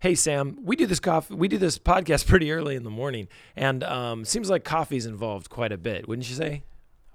[0.00, 1.34] Hey Sam, we do this coffee.
[1.34, 5.50] We do this podcast pretty early in the morning, and um, seems like coffee's involved
[5.50, 6.62] quite a bit, wouldn't you say?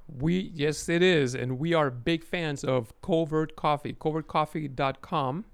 [0.06, 3.94] We yes, it is, and we are big fans of Covert Coffee.
[3.94, 5.46] CovertCoffee.com.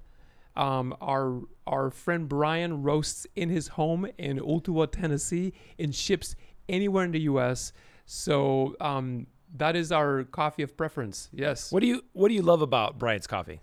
[0.56, 6.36] Um, our our friend Brian roasts in his home in Ottawa, Tennessee, and ships
[6.68, 7.74] anywhere in the U.S.
[8.08, 11.30] So um, that is our coffee of preference.
[11.32, 11.72] Yes.
[11.72, 13.62] What do you What do you love about Brian's coffee?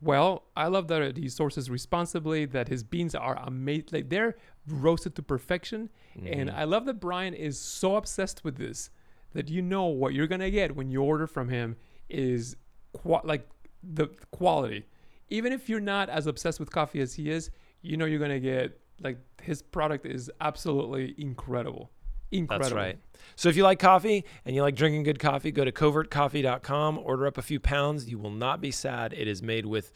[0.00, 2.44] Well, I love that he sources responsibly.
[2.44, 3.88] That his beans are amazing.
[3.92, 6.58] Like they're roasted to perfection, and mm-hmm.
[6.58, 8.90] I love that Brian is so obsessed with this
[9.34, 11.76] that you know what you're gonna get when you order from him
[12.08, 12.56] is
[12.92, 13.48] qua- like
[13.82, 14.84] the quality.
[15.28, 17.50] Even if you're not as obsessed with coffee as he is,
[17.82, 21.90] you know you're gonna get like his product is absolutely incredible.
[22.34, 22.64] Incredible.
[22.64, 22.98] That's right.
[23.36, 27.26] So if you like coffee and you like drinking good coffee, go to covertcoffee.com, order
[27.26, 28.08] up a few pounds.
[28.08, 29.12] You will not be sad.
[29.12, 29.92] It is made with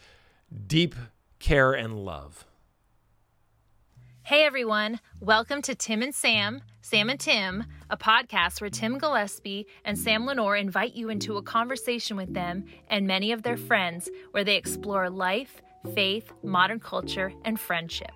[0.67, 0.95] deep
[1.39, 2.45] care and love.
[4.23, 9.67] Hey everyone, welcome to Tim and Sam, Sam and Tim, a podcast where Tim Gillespie
[9.87, 14.11] and Sam Lenore invite you into a conversation with them and many of their friends
[14.33, 15.63] where they explore life,
[15.95, 18.13] faith, modern culture, and friendship.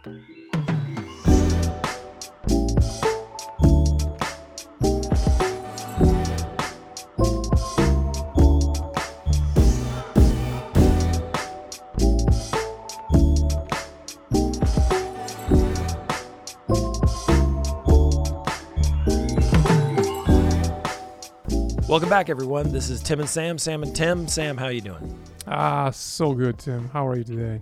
[21.92, 22.72] Welcome back, everyone.
[22.72, 24.26] This is Tim and Sam, Sam and Tim.
[24.26, 25.14] Sam, how you doing?
[25.46, 26.88] Ah, so good, Tim.
[26.88, 27.60] How are you today?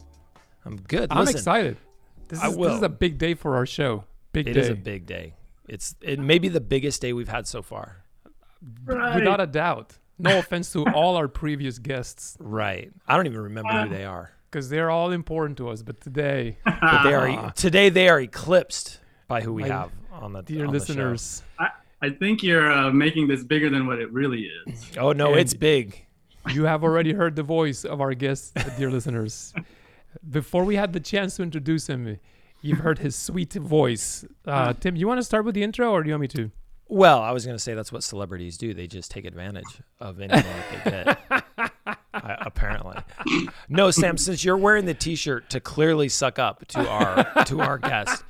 [0.64, 1.08] I'm good.
[1.10, 1.76] I'm Listen, excited.
[2.28, 4.04] This I is, this is a big day for our show.
[4.32, 4.60] Big It day.
[4.60, 5.34] is a big day.
[5.68, 8.04] It's it may be the biggest day we've had so far.
[8.84, 9.16] Right.
[9.16, 9.98] Without a doubt.
[10.16, 12.92] No offense to all our previous guests, Right.
[13.08, 14.30] I don't even remember who they are.
[14.48, 15.82] because they're all important to us.
[15.82, 20.34] But today, But they are today they are eclipsed by who we My have on
[20.34, 20.84] the dear on the show.
[20.92, 21.70] listeners, I,
[22.02, 24.90] I think you're uh, making this bigger than what it really is.
[24.98, 26.06] Oh no, And- it's big.
[26.52, 29.52] you have already heard the voice of our guest, dear listeners.
[30.28, 32.18] Before we had the chance to introduce him,
[32.62, 34.24] you've heard his sweet voice.
[34.46, 36.50] Uh, Tim, you want to start with the intro, or do you want me to?
[36.88, 38.74] Well, I was going to say that's what celebrities do.
[38.74, 41.44] They just take advantage of anything that they get.
[42.12, 42.96] I, apparently,
[43.68, 44.16] no, Sam.
[44.16, 48.24] Since you're wearing the T-shirt to clearly suck up to our to our guest,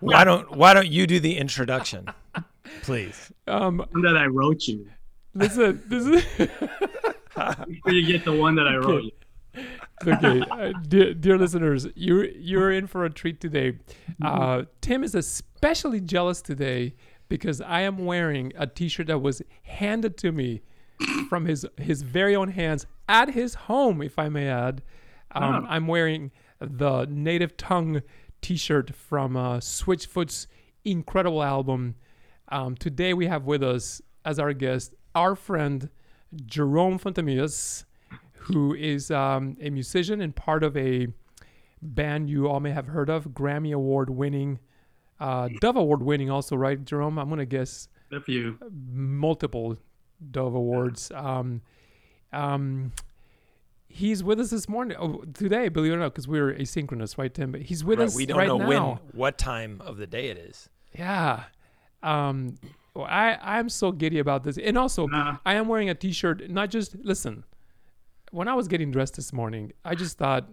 [0.00, 2.08] why don't why don't you do the introduction,
[2.82, 3.32] please?
[3.46, 4.88] Um, One that I wrote you.
[5.34, 6.48] This listen, this is.
[7.34, 9.64] Before you get the one that I wrote you.
[10.06, 13.78] okay, uh, dear, dear listeners, you're you're in for a treat today.
[14.22, 16.94] Uh, Tim is especially jealous today
[17.28, 20.62] because I am wearing a T-shirt that was handed to me
[21.28, 24.82] from his his very own hands at his home, if I may add.
[25.34, 25.66] Um, Oh.
[25.68, 26.30] I'm wearing
[26.60, 28.02] the Native Tongue
[28.42, 30.46] T-shirt from uh, Switchfoot's
[30.84, 31.94] incredible album.
[32.52, 35.88] Um, today we have with us as our guest our friend
[36.44, 37.84] Jerome Fontamillas
[38.34, 41.06] who is um, a musician and part of a
[41.80, 44.58] band you all may have heard of, Grammy Award winning,
[45.20, 47.18] uh, Dove Award winning, also, right, Jerome?
[47.18, 48.58] I'm going to guess If you
[48.92, 49.78] multiple
[50.30, 51.10] Dove Awards.
[51.14, 51.62] Um,
[52.32, 52.90] um,
[53.86, 57.32] he's with us this morning, oh, today, believe it or not, because we're asynchronous, right,
[57.32, 57.52] Tim?
[57.52, 58.68] But he's with Right, us we don't right know now.
[58.68, 60.68] when, what time of the day it is.
[60.98, 61.44] Yeah.
[62.02, 62.56] Um,
[62.96, 65.38] I I'm so giddy about this, and also Nah.
[65.46, 66.50] I am wearing a T-shirt.
[66.50, 67.44] Not just listen.
[68.30, 70.48] When I was getting dressed this morning, I just thought,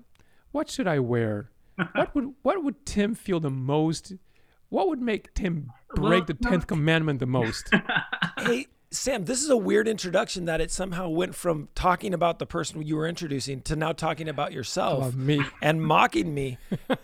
[0.52, 1.50] what should I wear?
[1.94, 4.14] what would what would Tim feel the most?
[4.70, 7.70] What would make Tim break the Well, tenth commandment the most?
[8.38, 12.46] Hey, Sam, this is a weird introduction that it somehow went from talking about the
[12.46, 15.42] person you were introducing to now talking about yourself me.
[15.62, 16.58] and mocking me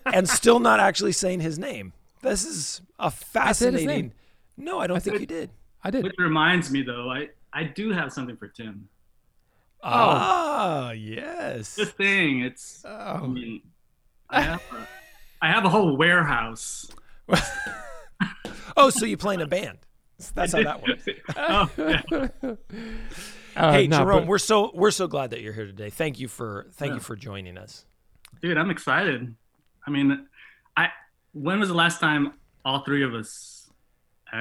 [0.05, 1.93] and still not actually saying his name.
[2.21, 4.13] This is a said his fascinating.
[4.57, 4.65] Name.
[4.65, 5.49] No, I don't think said- you did.
[5.83, 6.03] I did.
[6.03, 8.89] which reminds me though, I I do have something for Tim.
[9.83, 11.75] Ah, yes.
[11.75, 13.61] This thing, it's I Oh, mean,
[14.29, 14.87] I have a,
[15.43, 16.89] I have a whole warehouse.
[18.77, 19.77] Oh, so you play in a band.
[20.33, 21.05] That's how that works.
[21.37, 22.01] oh, yeah.
[23.55, 25.89] uh, hey, nah, Jerome, but- we're so we're so glad that you're here today.
[25.89, 27.85] Thank you for thank you for joining us.
[28.41, 29.33] Dude, I'm excited.
[29.87, 30.27] I mean,
[30.75, 30.89] I
[31.31, 32.33] when was the last time
[32.65, 33.54] all three of us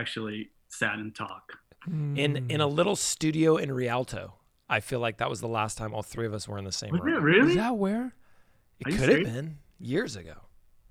[0.00, 1.52] actually sat and talked?
[1.86, 4.34] In in a little studio in Rialto.
[4.70, 6.72] I feel like that was the last time all three of us were in the
[6.72, 7.16] same Was it room.
[7.18, 7.54] is really?
[7.56, 8.14] that where
[8.80, 10.34] It Are could have been years ago.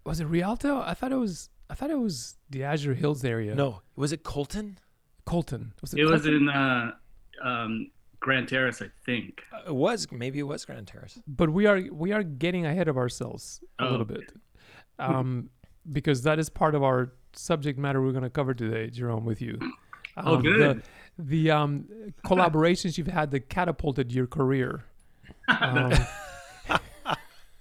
[0.06, 0.26] was it?
[0.26, 0.80] Rialto?
[0.82, 1.50] I thought it was.
[1.70, 3.56] I thought it was the Azure Hills area.
[3.56, 4.78] No, was it Colton?
[5.26, 5.74] Colton.
[5.82, 6.02] Was it?
[6.02, 6.92] It was in uh,
[7.44, 7.90] um,
[8.20, 9.42] Grand Terrace, I think.
[9.52, 11.20] Uh, It was maybe it was Grand Terrace.
[11.26, 14.32] but we are we are getting ahead of ourselves a Oh, little bit.
[15.00, 15.50] um,
[15.92, 19.42] because that is part of our subject matter we're going to cover today, Jerome, with
[19.42, 19.60] you.
[20.18, 20.84] Oh, Um, good.
[21.18, 21.86] The, the um,
[22.26, 24.84] collaborations you've had that catapulted your career.
[25.48, 25.92] Um,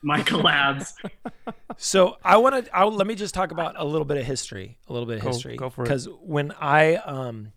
[0.02, 0.94] My collabs.
[1.78, 2.86] So I want to.
[2.86, 4.78] Let me just talk about a little bit of history.
[4.88, 5.56] A little bit of Go- history.
[5.56, 5.84] go for it.
[5.86, 7.52] Because when I um,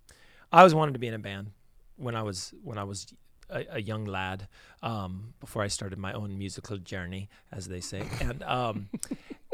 [0.52, 1.52] I always wanted to be in a band
[1.98, 3.08] when I was when I was
[3.50, 4.48] a, a young lad.
[4.82, 8.90] Um, before I started my own musical journey, as they say, and um,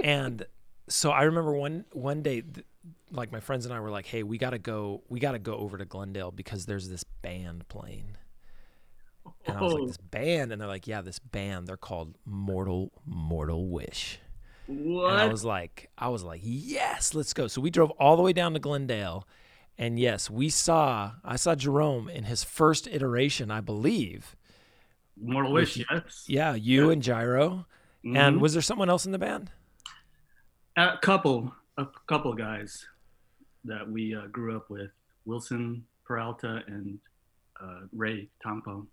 [0.03, 0.45] and
[0.93, 2.41] so I remember one one day.
[2.41, 2.65] Th-
[3.13, 5.03] like my friends and I were like, "Hey, we gotta go.
[5.09, 8.15] We gotta go over to Glendale because there's this band playing."
[9.45, 11.67] And I was like, Oh, "This band," and they're like, "Yeah, this band.
[11.67, 14.19] They're called Mortal Mortal Wish."
[14.67, 15.11] what?
[15.11, 17.47] And I was like, I was like, yes, let's go.
[17.47, 19.27] So we drove all the way down to Glendale,
[19.77, 21.13] and yes, we saw.
[21.25, 24.35] I saw Jerome in his first iteration, I believe.
[25.17, 26.23] Mortal Wish, yes.
[26.27, 27.65] Yeah, you and Jyro.
[28.05, 28.17] Mhm.
[28.17, 29.51] And was there someone else in the band?
[30.77, 32.85] A couple, a couple guys
[33.65, 34.91] that we uh, grew up with,
[35.25, 36.99] Wilson Peralta and
[37.61, 38.85] uh, Ray Tompo.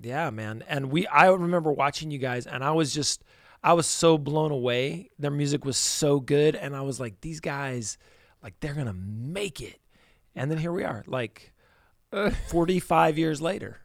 [0.00, 0.64] Yeah, man.
[0.68, 3.22] And we, I remember watching you guys, and I was just,
[3.62, 5.10] I was so blown away.
[5.18, 7.96] Their music was so good, and I was like, these guys,
[8.42, 9.80] like, they're gonna make it.
[10.34, 11.52] And then here we are, like,
[12.48, 13.78] forty-five years later.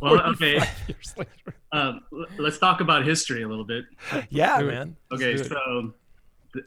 [0.00, 0.60] Well, okay.
[0.88, 1.56] years later.
[1.72, 2.00] Um,
[2.38, 3.84] let's talk about history a little bit.
[4.30, 4.96] Yeah, man.
[5.12, 5.92] Okay, so th-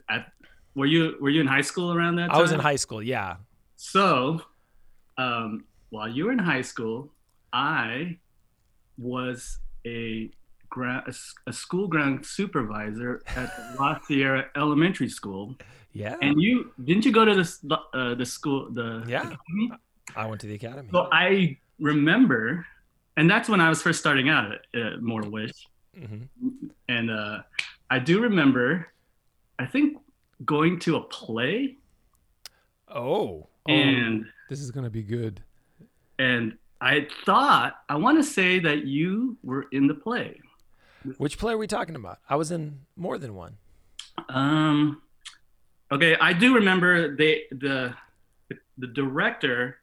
[0.08, 0.32] at,
[0.74, 2.36] were you were you in high school around that time?
[2.36, 3.02] I was in high school.
[3.02, 3.36] Yeah.
[3.76, 4.40] So,
[5.18, 7.12] um, while you were in high school,
[7.52, 8.18] I
[8.98, 10.30] was a,
[10.68, 11.14] gra- a,
[11.48, 15.56] a school ground supervisor at La Sierra Elementary School.
[15.92, 16.16] Yeah.
[16.22, 19.22] And you didn't you go to the uh, the school the Yeah.
[19.22, 19.72] academy?
[20.14, 20.88] I went to the academy.
[20.92, 22.66] So I remember,
[23.16, 25.66] and that's when I was first starting out at uh, Mortal Wish,
[25.98, 26.24] hmm
[26.88, 27.38] and uh,
[27.90, 28.86] I do remember,
[29.60, 29.98] I think
[30.44, 31.76] going to a play
[32.88, 33.46] Oh.
[33.68, 33.72] Oh.
[33.72, 35.42] and This is going to be good.
[36.18, 40.40] and I thought I want to say that you were in the play.
[41.18, 42.18] Which play are we talking about?
[42.28, 43.58] I was in more than one.
[44.30, 45.02] Um,
[45.92, 47.94] okay, I do remember they the
[48.78, 49.76] the director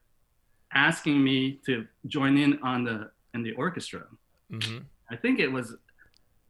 [0.74, 4.04] asking me to join in on the in the orchestra.
[4.50, 5.74] hmm I think it was,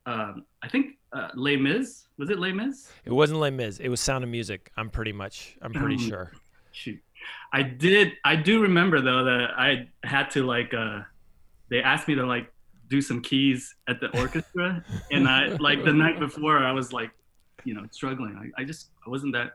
[0.07, 2.05] um, I think uh, Les Mis.
[2.17, 2.89] Was it Les Mis?
[3.05, 3.79] It wasn't Les Mis.
[3.79, 4.71] It was Sound of Music.
[4.77, 5.55] I'm pretty much.
[5.61, 6.31] I'm pretty Um, sure.
[6.71, 6.99] Shoot,
[7.53, 8.13] I did.
[8.23, 10.73] I do remember though that I had to like.
[10.73, 11.01] Uh,
[11.69, 12.51] they asked me to like
[12.89, 17.11] do some keys at the orchestra, and I like the night before I was like,
[17.65, 18.35] you know, struggling.
[18.57, 19.53] I, I just I wasn't that.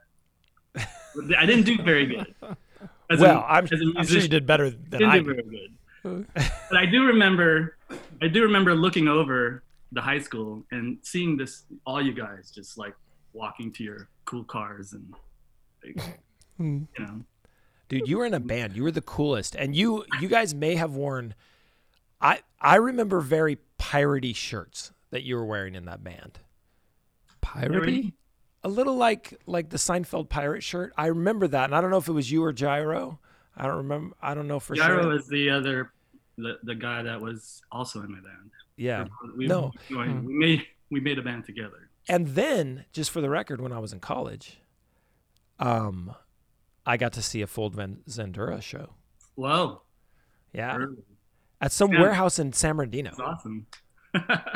[1.39, 2.35] I didn't do very good.
[3.11, 5.27] As well, I'm, as a I'm sure you musician, did better than didn't I did.
[5.27, 5.43] very
[6.03, 6.27] good.
[6.69, 7.77] But I do remember,
[8.23, 12.77] I do remember looking over the high school and seeing this, all you guys just
[12.79, 12.95] like
[13.33, 15.15] walking to your cool cars and,
[15.85, 16.19] like,
[16.59, 16.83] Hmm.
[16.99, 17.23] you know,
[17.89, 18.75] Dude, you were in a band.
[18.75, 21.35] You were the coolest, and you you guys may have worn.
[22.23, 26.39] I I remember very piratey shirts that you were wearing in that band.
[27.43, 28.15] Piratey?
[28.65, 30.95] A little like like the Seinfeld pirate shirt.
[30.97, 33.19] I remember that, and I don't know if it was you or Jyro.
[33.57, 34.17] I don't remember.
[34.23, 34.85] I don't know for sure.
[34.87, 35.17] Jyro sure.
[35.17, 35.93] is the other,
[36.43, 38.51] the, the guy that was also in my band.
[38.77, 39.05] yeah.
[39.37, 39.73] We, No.
[39.91, 41.89] we, we made we made a band together.
[42.09, 44.59] And then, just for the record, when I was in college,
[45.59, 46.15] um,
[46.85, 48.91] I got to see a Fold Van Zandura show.
[49.37, 49.83] Whoa,
[50.53, 50.97] Yeah, really?
[51.61, 52.01] at some Yeah.
[52.01, 53.11] warehouse in San Bernardino.
[53.11, 53.67] that's awesome.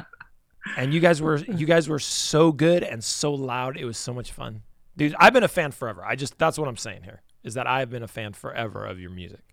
[0.77, 3.77] And you guys were you guys were so good and so loud.
[3.77, 4.63] It was so much fun,
[4.97, 5.15] dude.
[5.17, 6.05] I've been a fan forever.
[6.05, 8.99] I just that's what I'm saying here is that I've been a fan forever of
[8.99, 9.45] your music.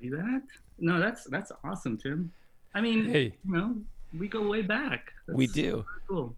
[0.00, 0.42] See that?
[0.78, 2.32] No, that's that's awesome, Tim.
[2.74, 3.34] I mean, Hey.
[3.44, 3.76] you know,
[4.18, 5.12] we go way back.
[5.28, 5.84] we do.
[6.08, 6.34] Cool.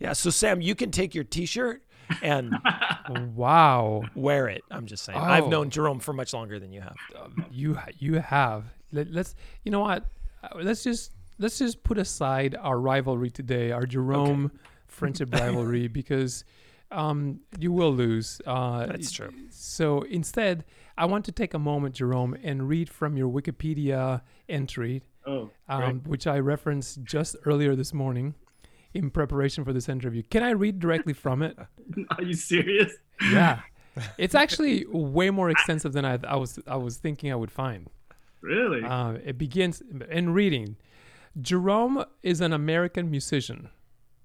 [0.00, 0.12] Yeah.
[0.12, 1.82] So Sam, you can take your T-shirt
[2.22, 2.54] and
[3.34, 4.02] Wow.
[4.14, 4.62] wear it.
[4.70, 5.18] I'm just saying.
[5.18, 5.48] I've Oh.
[5.48, 6.96] known Jerome for much longer than you have.
[7.50, 10.04] you you have Let, let's you know what
[10.42, 14.50] Uh, let's just let's just put aside our rivalry today our jerome
[14.86, 16.44] friendship rivalry because
[16.92, 19.32] um you will lose uh That's true.
[19.50, 20.64] so instead
[20.96, 26.02] i want to take a moment jerome and read from your wikipedia entry Oh, um,
[26.06, 28.34] which i referenced just earlier this morning
[28.94, 31.58] in preparation for this interview can i read directly from it
[32.10, 32.92] are you serious?
[33.30, 33.60] yeah
[34.18, 37.88] it's actually way more extensive than I, I was I was thinking I would find.
[38.42, 38.84] Really?
[38.84, 40.76] Uh, it begins in reading.
[41.40, 43.70] Jerome is an American musician.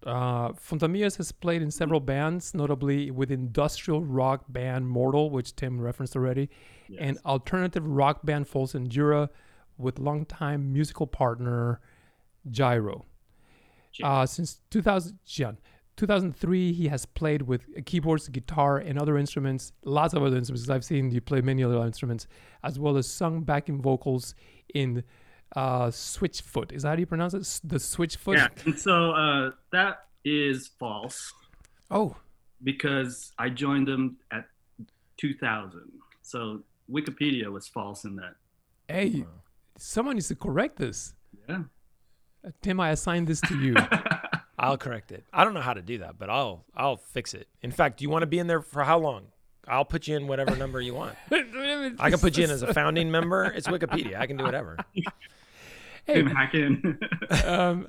[0.06, 5.80] Uh, Fontamillas has played in several bands, notably with industrial rock band Mortal, which Tim
[5.80, 6.50] referenced already,
[7.00, 9.30] and alternative rock band Fold Zandura
[9.78, 11.80] with longtime musical partner
[12.50, 13.04] Jyro.
[14.04, 15.58] Uh, since 2000, Gian,
[15.98, 20.70] 2003, he has played with keyboards, guitar, and other instruments, lots of other instruments.
[20.70, 22.28] I've seen you play many other instruments,
[22.64, 24.34] as well as sung backing vocals
[24.74, 25.04] in
[25.56, 26.72] uh, Switchfoot.
[26.72, 27.42] Is that how you pronounce it?
[27.42, 28.36] S- The Switchfoot?
[28.38, 28.48] Yeah.
[28.66, 31.34] And so uh, that is false
[31.90, 32.16] Oh,
[32.64, 34.46] because I joined them at
[35.18, 35.82] 2000.
[36.22, 38.36] So Wikipedia was false in that.
[38.88, 39.26] hey,
[39.78, 41.14] someone needs to correct this.
[41.50, 41.64] Yeah.
[42.62, 43.76] Tim, I assigned this to you.
[44.60, 45.26] I'll correct it.
[45.34, 47.48] I don't know how to do that, but I'll I'll fix it.
[47.62, 49.28] In fact, do you want to be in there for how long?
[49.68, 51.16] I'll put you in whatever number you want.
[51.32, 53.44] I can put you in as a founding member.
[53.46, 54.20] It's Wikipedia.
[54.20, 54.78] I can do whatever.
[56.06, 56.98] Hey, hack in.
[57.46, 57.88] um,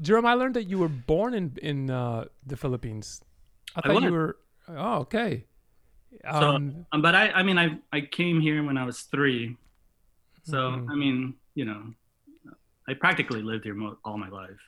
[0.00, 3.22] Jerome, I learned that you were born in in uh, the Philippines.
[3.74, 4.36] I I thought you were.
[4.68, 5.44] Oh, okay.
[6.32, 9.56] So, Um, um, but I, I mean, I, I came here when I was three.
[10.42, 10.90] So, Mhm.
[10.90, 11.92] I mean, you know,
[12.88, 14.60] I practically lived here mo- all my life.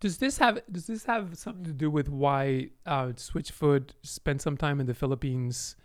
[0.00, 4.56] does this have does this have something to do with why uh, Switchfoot spent some
[4.56, 5.76] time in the Philippines,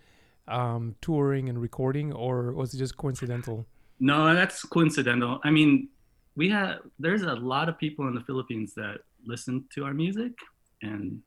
[0.48, 3.67] um, touring and recording, or was it just coincidental?
[4.00, 5.39] No, that's coincidental.
[5.44, 5.89] I mean,
[6.36, 10.34] we have, there's a lot of people in the Philippines that listen to our music
[10.82, 11.22] and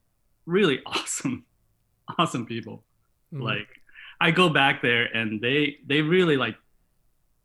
[0.45, 1.45] really awesome,
[2.17, 2.83] awesome people.
[3.33, 3.43] Mhm.
[3.43, 3.69] like
[4.19, 6.57] i go back there and they they really like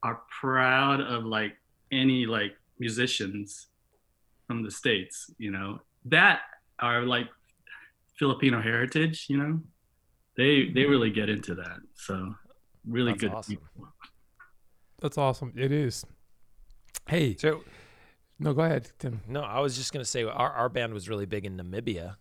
[0.02, 1.54] are proud of like
[1.92, 3.68] any like musicians
[4.48, 6.40] from the states you know that
[6.80, 7.28] are like
[8.18, 9.60] filipino heritage you know
[10.36, 12.34] they they really get into that so
[12.84, 13.54] really That's good awesome.
[13.56, 13.88] people.
[15.06, 15.52] That's awesome.
[15.56, 16.04] It is.
[17.08, 17.62] Hey, So
[18.40, 19.20] no, go ahead, Tim.
[19.28, 22.16] no, I was just gonna say our, our band was really big in Namibia.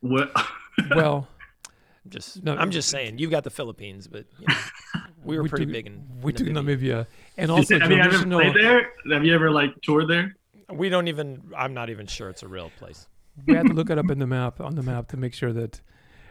[0.00, 0.30] what
[0.94, 1.28] Well,
[2.04, 4.54] I'm just No, I'm just saying you've got the Philippines, but you know,
[5.24, 6.56] we were pretty took- big in we took Namibia.
[6.80, 7.06] Namibia,
[7.38, 8.40] and also have you ever traditional.
[8.40, 10.36] played there have you ever like toured there
[10.70, 11.42] We don't even.
[11.56, 13.06] I'm not even sure it's a real place.
[13.46, 15.52] we had to look it up in the map on the map to make sure
[15.52, 15.80] that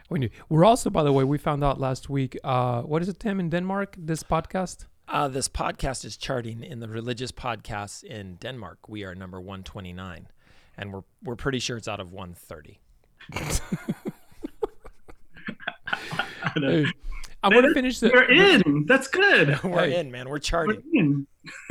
[0.08, 3.08] when you we're also by the way we found out last week uh what is
[3.08, 8.04] it tim in denmark this podcast Uh, this podcast is charting in the religious podcasts
[8.04, 8.88] in Denmark.
[8.88, 10.28] We are number 129,
[10.78, 12.78] and we're we're pretty sure it's out of 130.
[16.54, 16.86] hey,
[17.42, 20.00] i'm gonna finish the you're in that's good We're Hey.
[20.00, 20.26] in, man.
[20.26, 20.82] We're We're charting.
[20.92, 21.26] in.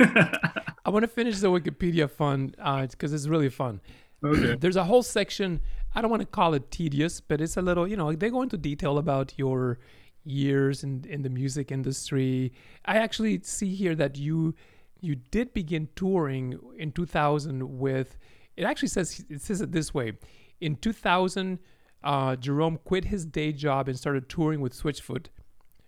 [0.84, 3.80] i want to finish the wikipedia fun uh because it's really fun
[4.24, 5.60] okay there's a whole section
[5.94, 8.42] i don't want to call it tedious but it's a little you know they go
[8.42, 9.78] into detail about your
[10.24, 12.52] years in in the music industry
[12.84, 14.54] i actually see here that you
[15.00, 18.18] you did begin touring in 2000 with
[18.56, 20.12] it actually says it says it this way
[20.60, 21.58] in 2000
[22.02, 25.26] uh, jerome quit his day job and started touring with switchfoot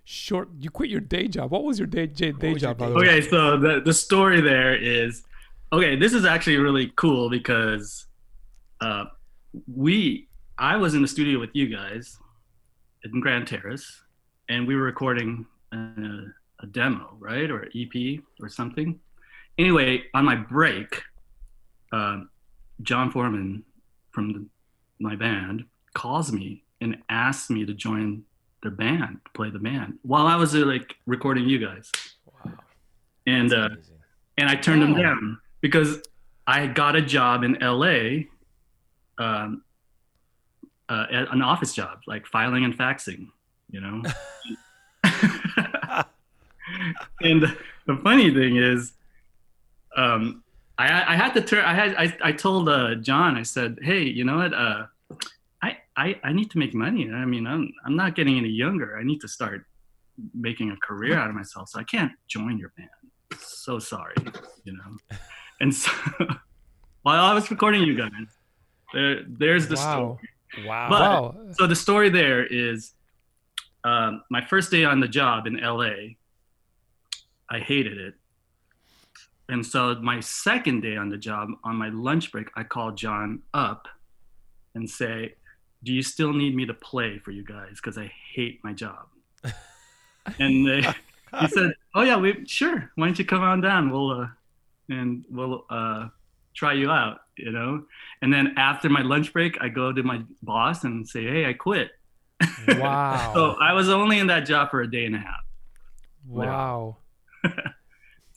[0.04, 2.78] short you quit your day job what was your day, day, day was your job
[2.78, 2.92] by day?
[2.92, 5.22] Okay, so the the story there is
[5.72, 5.96] okay.
[5.96, 8.06] This is actually really cool because
[8.80, 9.04] uh,
[9.66, 12.18] we I was in the studio with you guys
[13.04, 14.01] in Grand Terrace,
[14.52, 15.76] and we were recording a,
[16.61, 19.00] a demo, right, or an EP or something.
[19.56, 21.02] Anyway, on my break,
[21.92, 22.28] um,
[22.82, 23.64] Jon Foreman
[24.11, 24.47] from the,
[25.00, 28.25] my band calls me and asks me to join
[28.62, 31.90] their band, play the band, while I was uh, like recording you guys.
[32.26, 32.52] Wow,
[33.26, 33.71] and uh,
[34.37, 35.02] and I turned him Wow.
[35.02, 36.02] down because
[36.47, 38.25] I got a job in LA,
[39.18, 39.62] um,
[40.88, 43.28] uh, an office job, like filing and faxing,
[43.73, 44.02] you know.
[47.21, 47.43] and
[47.87, 48.93] the funny thing is,
[49.97, 50.45] um,
[50.79, 51.64] I, I had to turn.
[51.64, 51.95] I had.
[51.97, 53.37] I, I told uh, Jon.
[53.37, 54.55] I said, "Hey, you know what?
[54.55, 54.87] Uh,
[55.62, 57.11] I, I I need to make money.
[57.11, 58.97] I mean, I'm I'm not getting any younger.
[58.97, 59.64] I need to start
[60.35, 61.69] making a career out of myself.
[61.69, 62.88] So I can't join your band.
[63.41, 64.14] So sorry,
[64.64, 65.19] you know."
[65.61, 65.93] And so,
[67.02, 68.29] while I was recording you guys,
[68.93, 70.67] there there's the wow story.
[70.67, 70.88] Wow.
[70.88, 72.93] But- wow So the story there is,
[73.84, 76.14] um, my first day on the job in LA,
[77.50, 78.14] I hated it.
[79.48, 83.42] And so my second day on the job, on my lunch break, I called Jon
[83.52, 83.88] up
[84.74, 85.34] and say,
[85.82, 87.72] "Do you still need me to play for you guys?
[87.76, 89.08] Because I hate my job."
[90.38, 90.80] and they,
[91.40, 92.90] he said, "Oh yeah, we sure.
[92.94, 93.90] Why don't you come on down?
[93.90, 94.28] We'll uh,
[94.88, 96.08] and we'll uh,
[96.54, 97.84] try you out." You know.
[98.22, 101.52] And then after my lunch break, I go to my boss and say, "Hey, I
[101.52, 101.90] quit."
[102.78, 105.44] Wow So I was only in that job for a day and a half.
[106.26, 106.96] wow
[107.42, 107.54] That's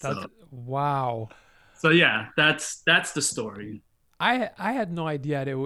[0.01, 1.29] So, wow.
[1.77, 3.81] so yeah, that's that's the story.
[4.19, 5.57] I I had no idea that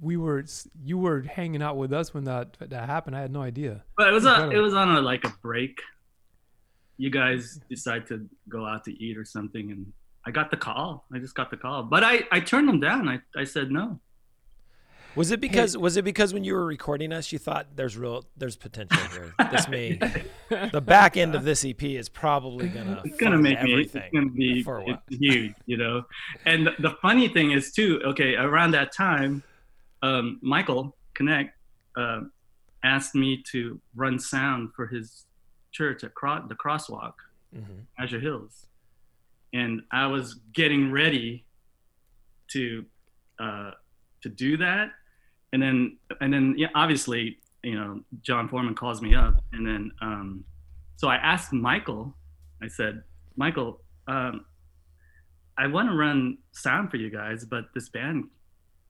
[0.00, 0.44] we were
[0.84, 3.16] you were hanging out with us when that that happened.
[3.16, 3.82] I had no idea.
[3.96, 5.80] But it was a, it was on a like a break.
[6.98, 9.92] You guys decide to go out to eat or something, and
[10.26, 11.04] I got the call.
[11.12, 13.08] I just got the call, but I I turned them down.
[13.08, 14.00] I I said no.
[15.16, 18.24] Was it because was it because when you were recording us, you thought there's real
[18.36, 19.34] there's potential here.
[19.50, 19.98] This may
[20.72, 24.28] the back end of this EP is probably gonna it's gonna make me it's gonna
[24.30, 25.02] be for a while.
[25.08, 26.04] it's huge you know
[26.44, 29.42] and the, the funny thing is too okay around that time
[30.02, 31.56] um, michael connect
[31.96, 32.20] uh,
[32.84, 35.24] asked me to run sound for his
[35.72, 37.14] church at Cro- the crosswalk
[37.56, 37.84] Mhm.
[37.98, 38.66] azure hills
[39.54, 41.44] and i was getting ready
[42.48, 42.84] to
[43.40, 43.70] uh,
[44.22, 44.90] to do that
[45.56, 49.90] and then and then yeah obviously you know jon foreman calls me up and then
[50.02, 50.44] um,
[51.00, 52.14] so i asked michael
[52.62, 52.94] i said
[53.36, 53.80] michael
[54.14, 54.44] um,
[55.56, 58.24] i want to run sound for you guys but this band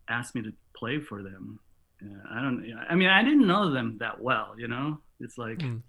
[0.08, 1.58] asked me to play for them
[2.04, 2.58] uh, i don't
[2.90, 5.80] i mean i didn't know them that well you know it's like Mm.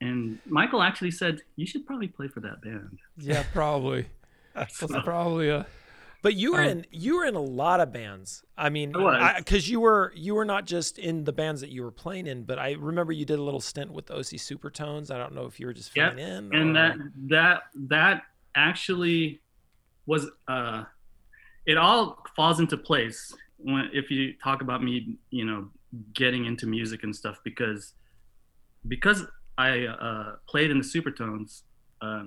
[0.00, 4.06] and michael actually said you should probably play for that band Yeah, probably.
[4.54, 4.78] That's
[5.12, 5.66] probably a.
[6.24, 8.42] But you were Um, in you were in a lot of bands.
[8.56, 8.92] I mean,
[9.36, 12.44] because you were you were not just in the bands that you were playing in,
[12.44, 15.10] but I remember you did a little stint with OC Supertones.
[15.10, 16.54] I don't know if you were just Yep, filling in.
[16.54, 16.96] and or- that
[17.28, 18.22] that that
[18.56, 19.42] actually
[20.06, 20.84] was uh
[21.66, 25.68] it all falls into place when if you talk about me you know
[26.14, 27.92] getting into music and stuff because
[28.88, 29.24] because
[29.58, 31.62] i uh played in the supertones
[32.02, 32.24] uh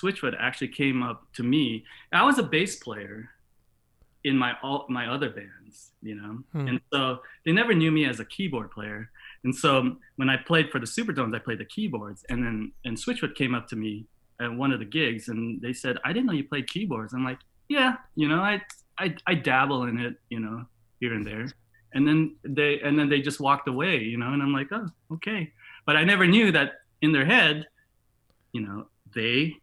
[0.00, 3.28] switchfoot actually came up to me i was a bass player
[4.24, 6.68] in my all my other bands you know Hmm.
[6.68, 9.10] and so they never knew me as a keyboard player
[9.44, 12.94] and so when I played for the Supertones, I played the keyboards, and then and
[12.94, 14.04] Switchfoot came up to me
[14.38, 17.24] at one of the gigs, and they said, "I didn't know you played keyboards." I'm
[17.24, 18.60] like, "Yeah, you know, I
[18.98, 20.66] I, I dabble in it, you know,
[21.00, 21.48] here and there."
[21.94, 24.88] And then they and then they just walked away, you know, and I'm like, "Oh,
[25.14, 25.50] okay."
[25.86, 26.68] But I never knew that
[27.00, 27.66] in their head,
[28.52, 29.56] you know, they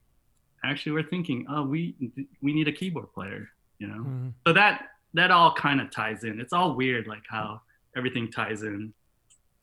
[0.67, 1.95] actually were thinking, "Oh, we
[2.41, 4.03] we need a keyboard player," you know.
[4.03, 4.33] Mm.
[4.45, 6.39] So that that all kind of ties in.
[6.39, 7.61] It's all weird, like how
[7.95, 8.93] everything ties in.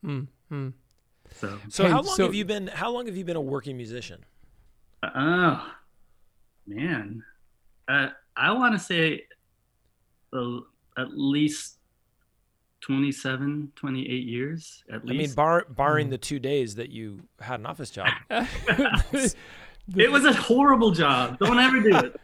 [0.03, 0.27] Mm.
[0.51, 0.73] Mm.
[1.31, 1.59] So.
[1.69, 2.67] so how long so- have you been?
[2.67, 4.23] How long have you been a working musician?
[5.03, 5.71] Oh,
[6.67, 7.23] man.
[7.87, 9.25] Uh, I want to say
[10.33, 10.59] uh,
[10.97, 11.77] at least
[12.81, 16.11] 27, 28 years at least I mean, bar, barring Mm.
[16.11, 18.07] the two days that you had an office job.
[19.95, 21.37] it was a horrible job.
[21.39, 22.19] Don't ever do it.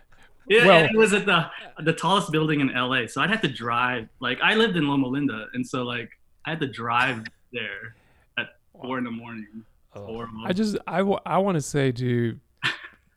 [0.48, 1.46] It, Well- it was at the
[1.80, 4.10] the tallest building in LA, so I'd have to drive.
[4.20, 6.10] Like I lived in Loma Linda, and so like
[6.46, 7.96] I had to drive there
[8.38, 9.64] at four in the morning.
[9.96, 10.06] Oh.
[10.06, 10.42] Horrible.
[10.46, 12.40] I just I, w- I want to say to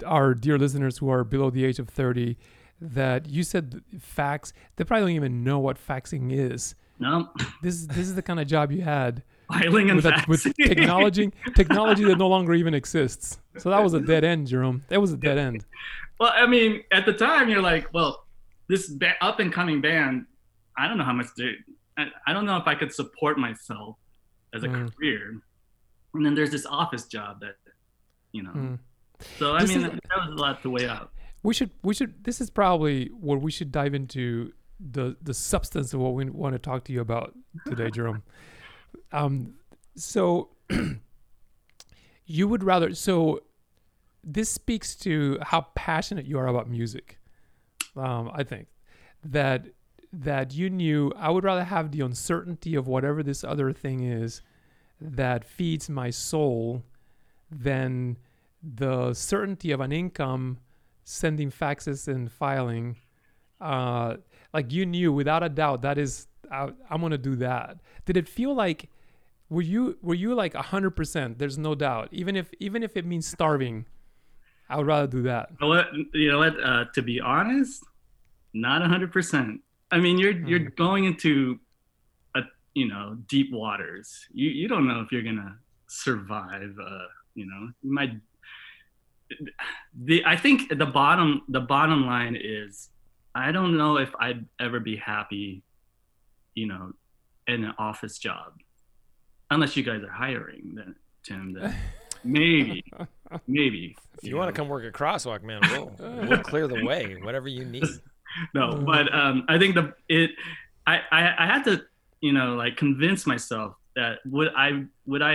[0.05, 2.37] our dear listeners who are below the age of 30
[2.81, 7.29] that you said fax they probably don't even know what faxing is no
[7.63, 10.43] this is this is the kind of job you had filing and with, that, with
[10.57, 15.01] technology technology that no longer even exists so that was a dead end jerome that
[15.01, 15.65] was a dead end
[16.21, 18.25] Well, I mean, at the time, you're like, well,
[18.69, 20.27] this ba- up and coming band,
[20.79, 21.55] I don't know how much they,
[21.99, 23.97] I, I don't know if I could support myself
[24.55, 24.95] as a Mm.
[24.97, 25.41] career.
[26.15, 27.57] And then there's this office job that,
[28.31, 28.53] you know.
[28.53, 28.79] Mm.
[29.41, 31.11] So I This mean, is- that, was a lot to weigh out.
[31.43, 35.93] we should we should this is probably what we should dive into the the substance
[35.95, 37.35] of what we want to talk to you about
[37.67, 38.23] today jerome
[39.13, 39.55] um
[39.97, 40.49] so
[42.27, 43.41] you would rather so
[44.23, 47.19] this speaks to how passionate you are about music
[47.97, 48.67] um i think.
[49.27, 49.67] That
[50.13, 54.43] that you knew i would rather have the uncertainty of whatever this other thing is
[55.01, 56.83] that feeds my soul
[57.51, 58.17] than
[58.63, 60.59] the certainty of an income
[61.05, 62.97] sending faxes and filing.
[63.61, 64.17] Uh
[64.53, 67.79] like you knew without a doubt that is I, i'm gonna do that.
[68.05, 68.89] Did it feel like
[69.51, 73.27] were you were you like 100% there's no doubt even if even if it means
[73.27, 73.85] starving
[74.69, 75.87] i would rather do that You know what?
[76.15, 76.55] You know what?
[76.63, 77.85] Uh, to be honest,
[78.55, 79.61] not hundred percent.
[79.91, 81.59] I mean, you're you're going into
[82.35, 82.41] a
[82.75, 84.27] you know deep waters.
[84.33, 86.75] You you don't know if you're gonna survive.
[86.81, 88.13] Uh, you know, you might.
[90.05, 92.91] The I think the bottom the bottom line is,
[93.35, 95.63] I don't know if I'd ever be happy,
[96.55, 96.93] you know,
[97.47, 98.61] in an office job,
[99.55, 100.73] unless you guys are hiring.
[100.75, 101.75] Then Tim, then
[102.23, 102.85] maybe,
[103.49, 103.97] maybe.
[104.23, 105.93] If you want to come work at Crosswalk, man, we'll
[106.29, 107.17] we'll clear the way.
[107.23, 107.85] Whatever you need.
[108.53, 108.85] no Mm.
[108.85, 110.31] but um i think the it
[110.89, 111.83] I, I i had to
[112.21, 115.35] you know like convince myself that would i would i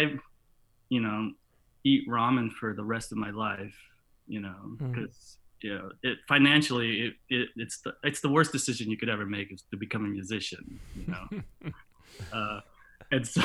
[0.90, 1.32] you know
[1.86, 3.78] eat ramen for the rest of my life
[4.28, 4.92] you know Mm.
[4.92, 9.08] because you know it financially it, it it's the it's the worst decision you could
[9.16, 10.64] ever make is to become a musician
[11.00, 11.72] you know
[12.38, 12.60] uh
[13.14, 13.42] and so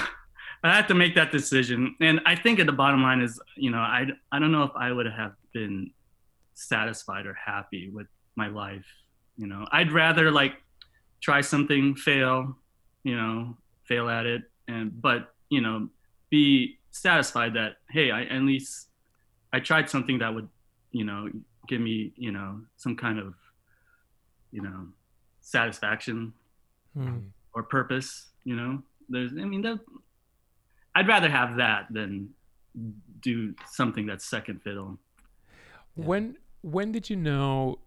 [0.64, 3.70] i had to make that decision and i think at the bottom line is you
[3.70, 5.90] know i i don't know if i would have been
[6.54, 8.86] satisfied or happy with my life
[9.36, 10.54] you know i'd rather like
[11.24, 12.54] try something, fail,
[13.02, 13.56] you know,
[13.88, 15.88] fail at it, and but you know,
[16.28, 18.88] be satisfied that hey, I at least
[19.54, 20.50] I tried something that would,
[20.92, 21.30] you know,
[21.66, 23.32] give me, you know, some kind of,
[24.52, 24.88] you know,
[25.40, 26.34] satisfaction
[26.94, 27.30] Mm.
[27.54, 28.28] or purpose.
[28.44, 29.80] You know, there's, I mean, that
[30.94, 32.30] I'd rather have that than
[33.20, 34.98] do something that's second fiddle.
[35.96, 36.04] Yeah.
[36.04, 37.78] When when did you know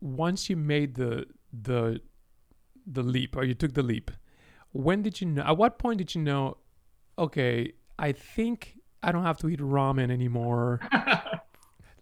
[0.00, 2.00] once you made the the
[2.86, 4.10] the leap or you took the leap?
[4.72, 5.42] When did you know?
[5.42, 6.56] At what point did you know?
[7.18, 10.80] Okay, I think I don't have to eat ramen anymore.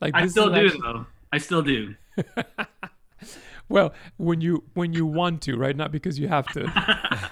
[0.03, 1.07] Like I still do actually- though.
[1.33, 1.95] I still do.
[3.69, 5.77] well, when you when you want to, right?
[5.77, 7.31] Not because you have to.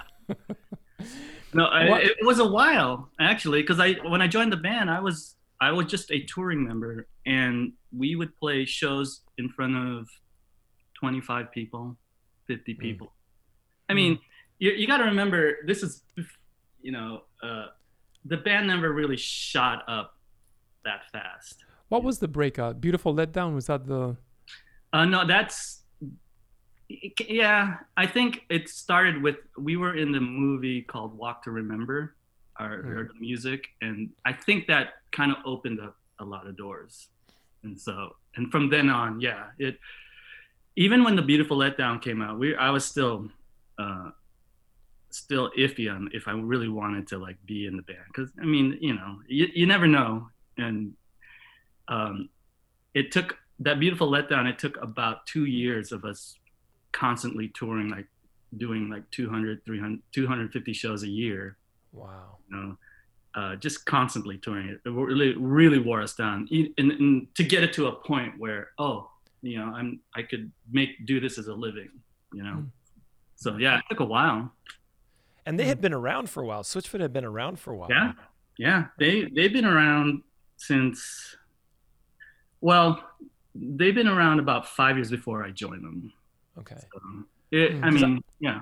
[1.53, 4.99] No, I, it was a while actually because I when I joined the band, I
[4.99, 10.07] was I was just a touring member, and we would play shows in front of
[10.93, 11.97] twenty five people,
[12.47, 13.13] fifty people.
[13.89, 14.19] I mean,
[14.59, 16.03] you you got to remember this is,
[16.81, 17.65] you know, uh,
[18.25, 20.17] the band never really shot up
[20.85, 21.65] that fast.
[21.89, 22.79] What was the breakout?
[22.79, 23.53] Beautiful letdown.
[23.53, 24.15] Was that the?
[24.93, 25.80] Uh, no, that's
[27.27, 27.77] yeah.
[27.97, 32.15] I think it started with we were in the movie called Walk to Remember,
[32.57, 36.57] our, or the music, and I think that kind of opened up a lot of
[36.57, 37.09] doors,
[37.63, 39.79] and so and from then on, yeah, it.
[40.77, 43.29] Even when the Beautiful Letdown came out, we I was still,
[43.77, 44.11] uh,
[45.09, 48.45] still iffy on if I really wanted to like be in the band because I
[48.45, 50.93] mean you know you you never know and
[51.87, 52.29] um,
[52.93, 56.35] it took that beautiful letdown it took about two years of us
[56.91, 58.07] constantly touring like
[58.57, 61.57] doing like 200 300 250 shows a year
[61.93, 62.37] Wow.
[62.49, 62.77] you know
[63.35, 67.63] uh, just constantly touring it it really really wore us down and, and to get
[67.63, 69.09] it to a point where oh
[69.41, 71.89] you know i'm i could make do this as a living
[72.33, 72.67] you know Mm.
[73.35, 74.51] so yeah it took a while
[75.45, 76.61] And they had been around for a while.
[76.63, 77.89] Switchfoot had been around for a while.
[77.89, 78.11] Yeah,
[78.59, 78.79] yeah.
[78.99, 80.21] They they've been around
[80.57, 80.99] since.
[82.61, 83.03] Well,
[83.55, 86.13] they've been around about five years before I joined them.
[86.59, 86.75] Okay.
[86.93, 86.99] So,
[87.51, 87.83] it, Hmm.
[87.83, 88.61] I mean, yeah.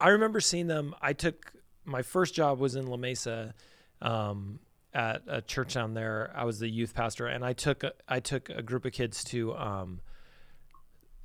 [0.00, 0.94] I remember seeing them.
[1.00, 1.52] I took
[1.84, 3.54] my first job was in La Mesa,
[4.02, 4.58] um,
[4.92, 6.32] at a church down there.
[6.36, 9.24] I was the youth pastor, and I took a, I took a group of kids
[9.24, 9.54] to.
[9.56, 10.00] Um,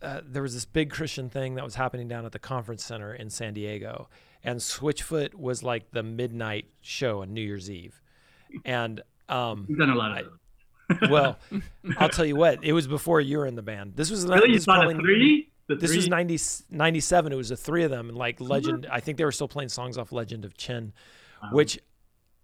[0.01, 3.13] uh, there was this big Christian thing that was happening down at the conference center
[3.13, 4.07] in San Diego,
[4.43, 8.01] and Switchfoot was like the midnight show on New Year's Eve,
[8.65, 10.27] and um, We've done a lot of.
[10.27, 11.37] I- well,
[11.97, 13.95] I'll tell you what, it was before you were in the band.
[13.95, 15.48] This was really, you this was saw the probably- three?
[15.69, 15.97] The this three?
[15.99, 16.37] was 90,
[16.71, 19.47] 97 it was the three of them and like legend i think they were still
[19.47, 20.91] playing songs off legend of chin
[21.41, 21.49] Wow.
[21.53, 21.79] which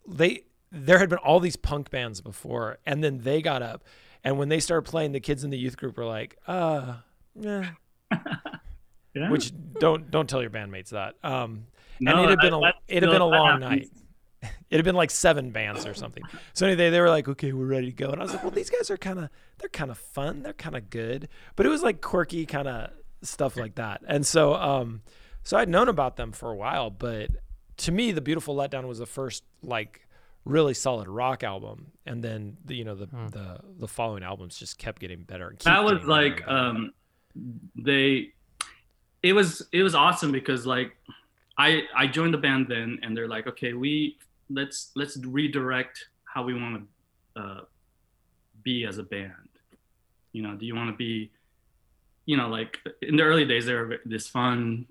[0.08, 3.84] they there had been all these punk bands before and then they got up
[4.24, 6.96] and when they started playing the kids in the youth group were like uh
[7.36, 7.72] yeah
[9.14, 9.30] Yeah.
[9.32, 11.16] which don't don't tell your bandmates that.
[11.24, 11.68] Um
[12.02, 13.90] No, and it had been a it had been a long night.
[14.70, 16.22] it had been like seven bands or something.
[16.54, 18.10] So anyway they were like okay we're ready to go.
[18.10, 20.52] And i was like well these guys are kind of they're kind of fun they're
[20.54, 21.30] kind of good.
[21.56, 24.02] But it was like quirky kind of stuff like that.
[24.08, 25.02] And so um
[25.44, 27.30] so i'd known about them for a while but
[27.78, 30.08] to me the beautiful letdown was the first like
[30.46, 31.92] really solid rock album.
[32.06, 35.60] And then the, you know the the the following albums just kept getting better and
[35.62, 36.50] that was better like better.
[36.52, 36.94] um
[37.76, 38.30] they
[39.24, 40.96] it was it was awesome because like
[41.58, 44.18] i i joined the band then and they're like okay we
[44.50, 46.88] let's let's redirect how we want
[47.36, 47.62] to uh
[48.64, 49.32] be as a band.
[50.32, 51.32] You know do you want to be
[52.26, 54.86] you know like in the early days they were this fun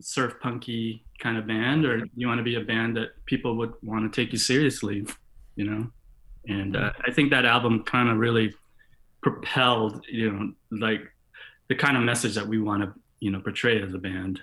[0.00, 3.72] surf punky kind of band or you want to be a band that people would
[3.82, 5.04] want to take you seriously
[5.56, 5.90] you know?
[6.48, 8.54] And uh, i think that album kind of really
[9.22, 11.02] propelled you know like
[11.68, 14.40] the kind of message that we want to you know portray as a band.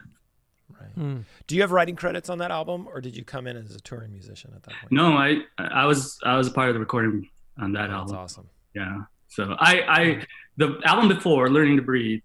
[0.79, 0.89] Right.
[0.93, 1.17] Hmm.
[1.47, 3.79] do you have writing credits on that album or did you come in as a
[3.79, 4.91] touring musician at that point?
[4.91, 7.27] No i i was i was a part of the recording
[7.59, 8.15] on that Oh, that's album.
[8.17, 8.49] awesome.
[8.75, 8.97] Yeah.
[9.29, 10.25] So i i
[10.57, 12.21] the album before learning to breathe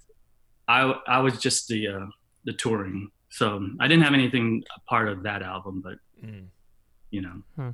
[0.69, 2.07] i i was just the uh
[2.45, 5.95] the touring so i didn't have anything a part of that album but
[6.25, 6.47] Mm.
[7.11, 7.71] you know Hmm.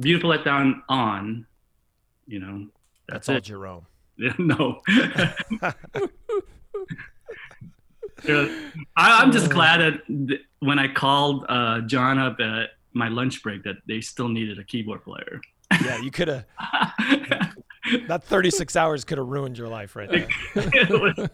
[0.00, 1.46] beautiful letdown on
[2.26, 2.66] you know
[3.08, 3.86] that's that's, all it jerome
[4.38, 4.80] no
[8.28, 13.42] I, I'm just glad that th- when I called uh, Jon up at my lunch
[13.42, 15.40] break that they still needed a keyboard player.
[15.84, 16.44] yeah you could have
[18.08, 21.28] that 36 hours could have ruined your life right there it, was,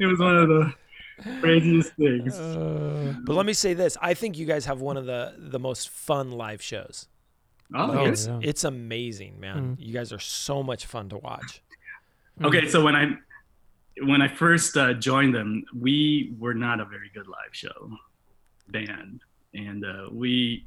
[0.00, 0.72] it was one of the
[1.40, 2.34] craziest things.
[2.38, 5.58] Uh, but let me say this i think you guys have one of the the
[5.58, 7.06] most fun live shows
[7.72, 8.40] Oh, Like, it's yeah.
[8.42, 9.76] it's amazing man Mm.
[9.78, 11.62] you guys are so much fun to watch
[12.42, 12.66] okay.
[12.68, 13.04] So when I
[14.02, 17.92] when I first uh, joined them, we were not a very good live show
[18.68, 19.20] band,
[19.52, 20.64] and uh, we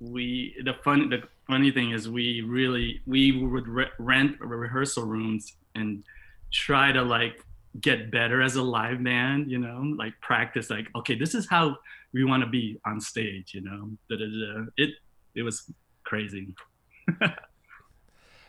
[0.00, 5.56] we the fun the funny thing is we really we would re- rent rehearsal rooms
[5.74, 6.04] and
[6.52, 7.44] try to like
[7.80, 11.76] get better as a live band, you know, like practice like okay, this is how
[12.12, 13.90] we want to be on stage, you know.
[14.08, 14.66] Da-da-da.
[14.76, 14.90] It
[15.34, 15.70] it was
[16.04, 16.54] crazy.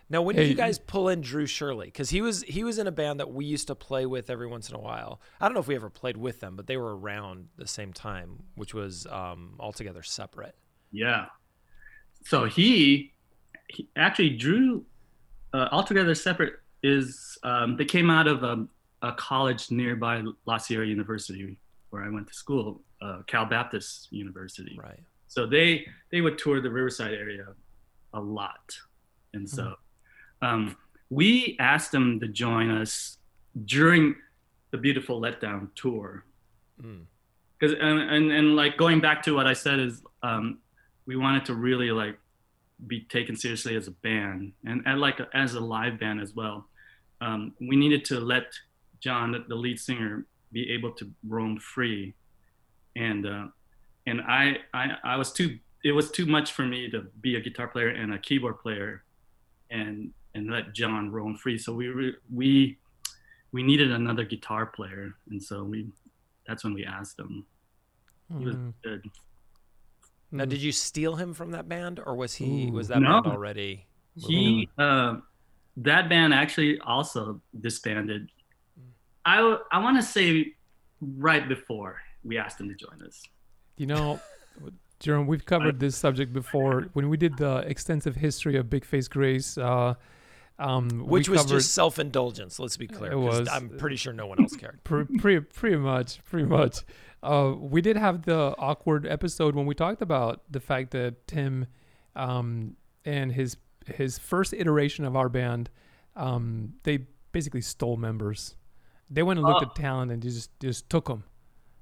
[0.10, 0.50] Now, when did Hey.
[0.50, 1.86] you guys pull in Drew Shirley?
[1.86, 4.46] Because he was he was in a band that we used to play with every
[4.46, 5.22] once in a while.
[5.40, 7.94] I don't know if we ever played with them, but they were around the same
[7.94, 10.56] time, which was um, All Together Separate.
[10.92, 11.28] Yeah.
[12.24, 13.14] So he,
[13.68, 14.86] he actually drew
[15.54, 16.54] uh, All Together Separate
[16.84, 18.66] is um, they came out of a,
[19.02, 21.58] a college nearby La Sierra University
[21.90, 24.78] where I went to school, uh, Cal Baptist University.
[24.82, 25.00] Right.
[25.28, 27.48] So they they would tour the Riverside area
[28.14, 28.78] a lot,
[29.34, 29.76] and so
[30.42, 30.76] um,
[31.10, 33.18] we asked them to join us
[33.66, 34.16] during
[34.72, 36.26] the Beautiful Letdown tour
[36.82, 37.04] Mm.
[37.60, 40.58] because and, and and like going back to what I said is um,
[41.06, 42.18] we wanted to really like
[42.88, 46.68] be taken seriously as a band and, and like as a live band as well.
[47.22, 48.46] Um, we needed to let
[49.00, 52.14] Jon, the lead singer, be able to roam free,
[52.96, 53.48] and uh,
[54.06, 57.40] and I, I I was too it was too much for me to be a
[57.42, 59.04] guitar player and a keyboard player,
[59.70, 61.58] and and let Jon roam free.
[61.58, 62.78] So we re- we
[63.52, 65.88] we needed another guitar player, and so we
[66.48, 67.46] that's when we asked him.
[68.40, 68.74] He was Mm.
[68.84, 69.06] good.
[70.32, 70.50] Now, Mm.
[70.50, 72.72] did you steal him from that band, or was he Ooh.
[72.72, 73.22] was that No.
[73.22, 73.86] band already?
[74.16, 75.18] He uh,
[75.78, 78.30] that band actually also disbanded.
[79.26, 80.56] I I want to say
[81.02, 83.24] right before we asked him to join us.
[83.78, 84.20] You know,
[85.00, 89.08] Jerome, we've covered this subject before when we did the extensive history of Big Face
[89.08, 89.58] Grace.
[89.58, 89.96] Uh,
[90.60, 92.60] um, Which was covered just self indulgence.
[92.60, 93.12] Let's be clear.
[93.14, 93.50] It 'cause was.
[93.50, 94.84] I'm pretty sure no one else cared.
[94.84, 96.80] pre- pretty pretty much pretty much.
[97.24, 101.68] Uh, we did have the awkward episode when we talked about the fact that Tim
[102.16, 105.70] um, and his his first iteration of our band,
[106.16, 107.00] um, they
[107.32, 108.56] basically stole members.
[109.10, 109.70] They went and looked Oh.
[109.70, 111.24] at talent and just just took them.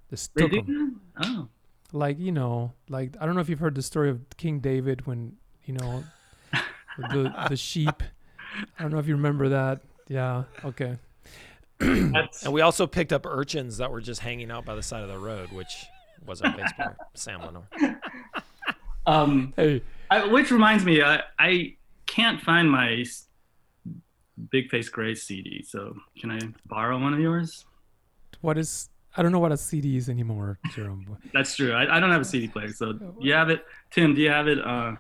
[0.10, 0.68] Just They took did?
[0.68, 1.02] them.
[1.24, 1.48] Oh,
[1.94, 5.08] like you know like i don't know if you've heard the story of king david
[5.08, 6.04] when you know
[7.10, 8.04] the the sheep
[8.78, 11.00] i don't know if you remember that yeah okay
[12.44, 15.10] And we also picked up urchins that were just hanging out by the side of
[15.10, 15.86] the road, which
[16.26, 17.68] was our baseball player, Sam Lenore.
[19.08, 19.54] um.
[19.56, 23.06] hey I, which reminds me, I I can't find my
[24.52, 25.64] Big Face Gray CD.
[25.64, 27.66] So can I borrow one of yours?
[28.42, 31.74] what is i don't know what a cd is anymore jerome That's true.
[31.74, 32.70] I, I don't have a CD player.
[32.70, 34.16] So you have it, Tim?
[34.16, 34.60] Do you have it?
[34.60, 34.96] Uh,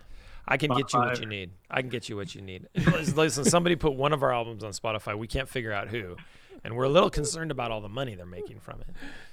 [0.47, 1.51] I can get you what you need.
[1.69, 2.67] I can get you what you need.
[2.75, 5.17] Listen, Listen, somebody put one of our albums on Spotify.
[5.17, 6.15] We can't figure out who,
[6.63, 8.87] and we're a little concerned about all the money they're making from it.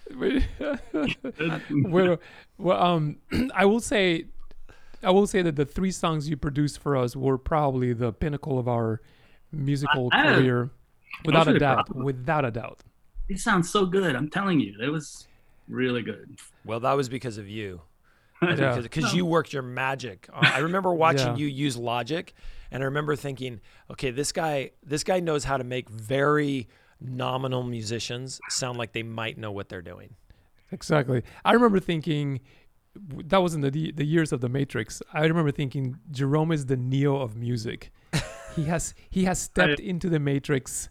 [1.83, 2.19] well,
[2.59, 3.17] well um
[3.55, 4.25] i will say
[5.03, 8.57] i will say that the three songs you produced for us were probably the pinnacle
[8.59, 9.01] of our
[9.51, 10.71] musical I- I- career
[11.25, 12.05] without a doubt proud.
[12.05, 12.81] without a doubt
[13.29, 14.15] it sounds so good.
[14.15, 15.27] I'm telling you, it was
[15.67, 16.39] really good.
[16.65, 17.81] Well, that was because of you.
[18.41, 18.79] Yeah.
[18.81, 20.29] because you worked your magic.
[20.33, 21.37] I remember watching Yeah.
[21.39, 22.33] you use Logic,
[22.71, 23.61] and I remember thinking,
[23.91, 26.69] okay, this guy, this guy knows how to make very
[27.01, 30.15] nominal musicians sound like they might know what they're doing.
[30.73, 31.23] Exactly.
[31.45, 32.41] I remember thinking
[33.25, 35.03] that was in the the years of the Matrix.
[35.13, 37.93] I remember thinking Jerome is the Neo of music.
[38.57, 40.89] he has he has stepped into the Matrix,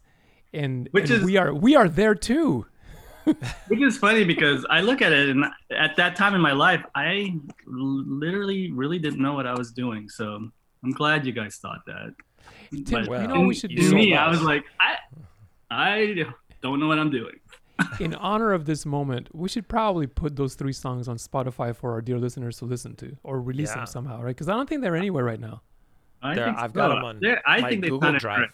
[0.54, 2.66] and, Which and is- we are we are there too.
[3.68, 6.84] Which is funny because I look at it and at that time in my life,
[6.94, 10.10] I literally really didn't know what I was doing.
[10.10, 10.48] So
[10.84, 12.14] I'm glad you guys thought that.
[12.72, 14.64] Tim, But Well, you know what we should you do sold me, I was like,
[14.80, 14.98] I,
[15.76, 16.26] I
[16.62, 17.36] don't know what I'm doing.
[18.00, 19.28] in honor of this moment.
[19.34, 22.96] We should probably put those three songs on Spotify for our dear listeners to listen
[22.96, 23.78] to, or release Yeah.
[23.78, 24.30] them somehow, right?
[24.36, 25.62] Because I don't think they're anywhere right now.
[26.22, 26.96] I There, think I've got so.
[26.96, 28.38] them on They're- I my think they Google sounded Drive.
[28.38, 28.50] great.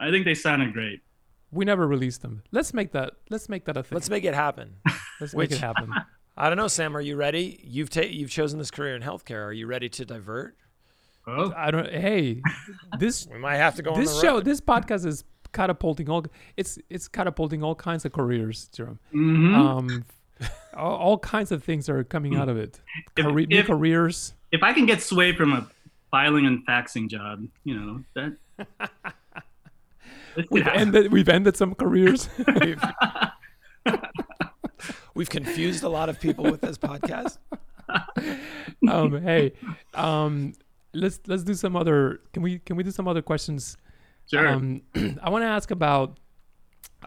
[0.00, 1.02] I think they sounded great.
[1.50, 2.42] We never released them.
[2.50, 3.12] Let's make that.
[3.30, 3.96] Let's make that a thing.
[3.96, 4.76] Let's make it happen.
[5.20, 5.92] Let's make it happen.
[6.36, 6.96] I don't know, Sam.
[6.96, 7.60] Are you ready?
[7.64, 9.44] You've ta- you've chosen this career in healthcare.
[9.46, 10.56] Are you ready to divert?
[11.26, 11.90] Oh, I don't.
[11.90, 12.40] Hey,
[12.98, 14.44] this We might have to go on this the show road.
[14.44, 16.24] this podcast is catapulting all
[16.56, 19.54] it's it's catapulting all kinds of careers jerome mhm.
[19.56, 20.04] um
[20.76, 22.80] all, all kinds of things are coming out of it
[23.16, 25.68] If- new if- careers if I can get sway from a
[26.10, 28.36] filing and faxing job, you know that.
[30.50, 32.28] We've get- ended we've ended some careers
[32.60, 32.80] We've,
[35.14, 37.38] we've confused a lot of people with this podcast.
[38.88, 39.52] um hey
[39.94, 40.52] um
[40.94, 43.76] let's let's do some other can we can we do some other questions
[44.30, 44.48] Sure.
[44.48, 44.82] um
[45.22, 46.18] i want to ask about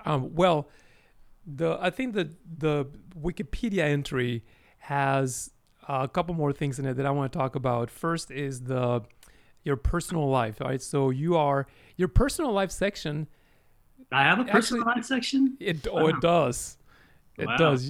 [0.05, 0.69] Um, well,
[1.45, 2.29] the I think that
[2.59, 2.85] the
[3.27, 4.43] Wikipedia entry
[4.77, 5.51] has
[5.87, 7.89] a couple more things in it that I want to talk about.
[7.91, 9.01] First is the
[9.67, 10.81] your personal life, right?
[10.81, 13.27] So you are your personal life section.
[14.11, 15.57] I have a Actually- personal life section.
[15.59, 16.77] It oh, it does,
[17.37, 17.57] it Wow.
[17.57, 17.81] does.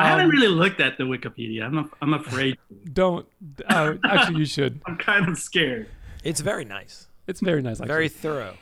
[0.00, 1.60] I haven't Um, really looked at the Wikipedia.
[1.68, 2.56] I'm a, I'm afraid.
[3.00, 3.26] Don't
[3.68, 4.80] uh, actually you should.
[4.86, 5.86] I'm kind of scared.
[6.24, 7.76] It's very nice, It's very nice.
[7.80, 7.88] Actually.
[7.88, 8.54] very thorough.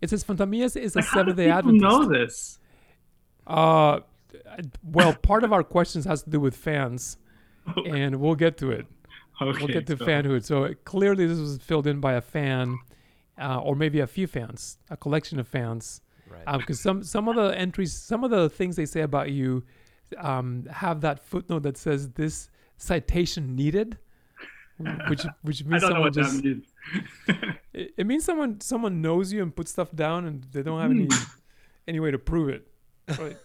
[0.00, 1.82] It says Fontamillas is a Like, how do Seventh Day people Adventist.
[1.82, 2.58] know this?
[3.46, 4.00] Uh,
[4.84, 7.16] well, part of our questions has to do with fans,
[7.86, 8.86] and we'll get to it.
[9.42, 9.58] Okay.
[9.58, 10.44] We'll get to so- fanhood.
[10.44, 12.78] So clearly, this was filled in by a fan,
[13.40, 16.02] uh, or maybe a few fans, a collection of fans.
[16.30, 16.58] Right.
[16.58, 19.64] Because some some of the entries, some of the things they say about you,
[20.18, 23.98] um, have that footnote that says this citation needed,
[25.08, 26.64] which which I means don't know someone what just that means.
[27.72, 30.90] it, it means someone someone knows you and puts stuff down and they don't have
[30.90, 31.08] any
[31.86, 32.66] any way to prove it.
[33.18, 33.36] Right.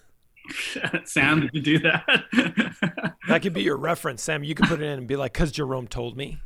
[1.06, 3.06] Sam, did you do that?
[3.28, 4.44] That could be your reference, Sam.
[4.44, 6.42] You could put it in and be like, "Cause Jerome told me."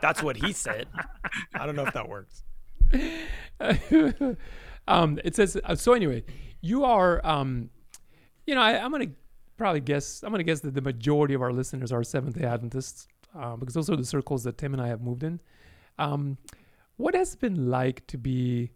[0.00, 0.86] That's what he said.
[1.54, 2.44] I don't know if that works.
[4.86, 5.92] um, it says uh, so.
[5.92, 6.22] Anyway,
[6.60, 7.20] you are.
[7.26, 7.70] Um,
[8.46, 9.08] you know, I, I'm gonna
[9.58, 10.22] probably guess.
[10.22, 13.74] I'm gonna guess that the majority of our listeners are Seventh Day Adventists uh, because
[13.74, 15.40] those are the circles that Tim and I have moved in.
[15.98, 16.38] Um,
[16.96, 18.70] what has it been like to be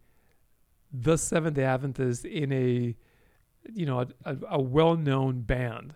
[0.92, 2.94] the Seventh Day Adventist in a,
[3.72, 5.94] you know, a, a, a well-known band?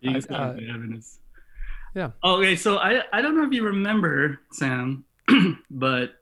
[0.00, 1.20] Being I- Seventh uh, Day Adventist.
[1.94, 2.10] Yeah.
[2.22, 5.04] Okay, so I I don't know if you remember Sam,
[5.70, 6.14] but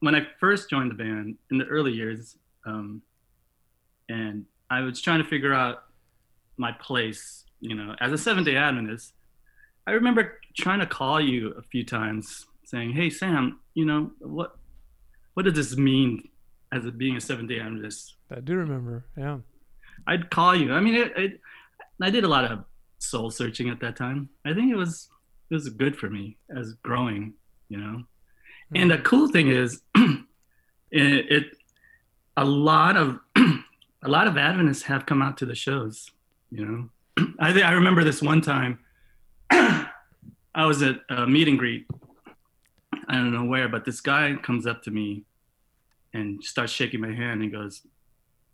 [0.00, 3.00] when I first joined the band in the early years, um,
[4.08, 5.84] and I was trying to figure out
[6.56, 9.12] my place, you know, as a Seventh Day Adventist.
[9.86, 14.56] I remember trying to call you a few times, saying, "Hey Sam, you know what?
[15.34, 16.28] What does this mean
[16.72, 19.04] as a, being a Seventh Day Adventist?" I do remember.
[19.16, 19.38] Yeah.
[20.06, 20.72] I'd call you.
[20.72, 21.40] I mean, it, it,
[22.00, 22.64] I did a lot of
[22.98, 24.28] soul searching at that time.
[24.44, 25.08] I think it was
[25.50, 27.34] it was good for me as growing,
[27.68, 28.02] you know.
[28.70, 28.76] Hmm.
[28.76, 30.22] And the cool thing is, it,
[30.90, 31.44] it
[32.36, 36.10] a lot of a lot of Adventists have come out to the shows.
[36.54, 38.78] You know, I think I remember this one time.
[39.50, 39.86] I
[40.66, 41.84] was at a meet and greet.
[43.08, 45.24] I don't know where, but this guy comes up to me
[46.12, 47.82] and starts shaking my hand and goes,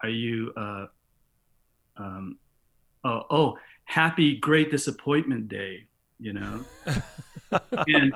[0.02, 0.86] "Are you?" Uh,
[1.98, 2.38] um,
[3.04, 5.84] oh, oh, happy great disappointment day,
[6.18, 6.64] you know.
[7.86, 8.14] and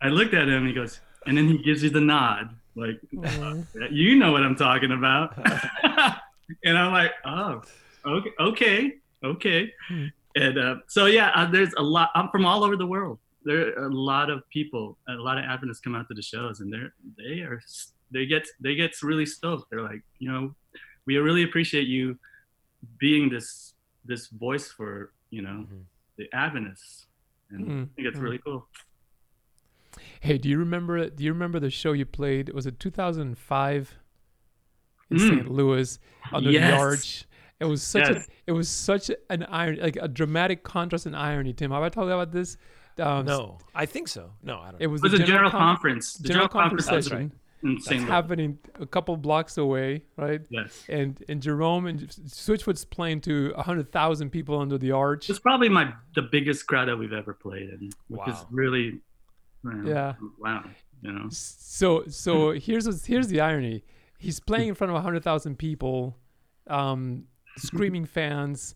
[0.00, 0.58] I looked at him.
[0.58, 3.66] and He goes, and then he gives you the nod, like Mhm.
[3.90, 5.36] you know what I'm talking about.
[6.64, 7.62] and I'm like, oh,
[8.08, 8.92] okay, okay,
[9.24, 9.72] okay.
[9.88, 10.06] Hmm.
[10.36, 12.10] And uh, so yeah, uh, there's a lot.
[12.14, 13.18] I'm from all over the world.
[13.44, 16.60] There are a lot of people, a lot of Adventists come out to the shows,
[16.60, 17.60] and they're they are
[18.10, 19.70] they get they get really stoked.
[19.70, 20.54] They're like, you know,
[21.06, 22.18] we really appreciate you
[22.98, 25.82] being this this voice for you know Mhm.
[26.18, 27.06] the Adventists,
[27.50, 27.88] and I Mhm.
[27.94, 28.22] think it's Mhm.
[28.22, 28.68] really cool.
[30.20, 31.08] Hey, do you remember?
[31.08, 32.50] Do you remember the show you played?
[32.50, 33.94] Was it 2005
[35.10, 35.28] in Mm.
[35.28, 35.50] St.
[35.50, 35.98] Louis
[36.32, 36.70] under Yes.
[36.70, 37.24] the arch?
[37.60, 38.26] It was such Yes.
[38.28, 38.30] a.
[38.46, 41.52] It was such an iron, like a dramatic contrast and irony.
[41.52, 42.56] Tim, have I told you about this?
[42.98, 44.32] Um, No, I think so.
[44.42, 44.80] No, I don't.
[44.80, 46.14] It was, It was the a general con- conference.
[46.14, 47.32] The General conference that's session
[47.64, 50.40] in that's happening a couple blocks away, right?
[50.50, 50.84] Yes.
[50.88, 55.28] And and Jerome and Switchfoot's playing to hundred thousand people under the arch.
[55.28, 58.46] It's probably my the biggest crowd that we've ever played in, which is Wow.
[58.50, 59.00] really,
[59.64, 60.14] man, Yeah.
[60.38, 60.64] wow,
[61.02, 61.26] you know.
[61.30, 63.84] So so here's what's, here's the irony.
[64.18, 66.16] He's playing in front of hundred thousand people,
[66.68, 67.24] um,
[67.58, 68.74] screaming fans.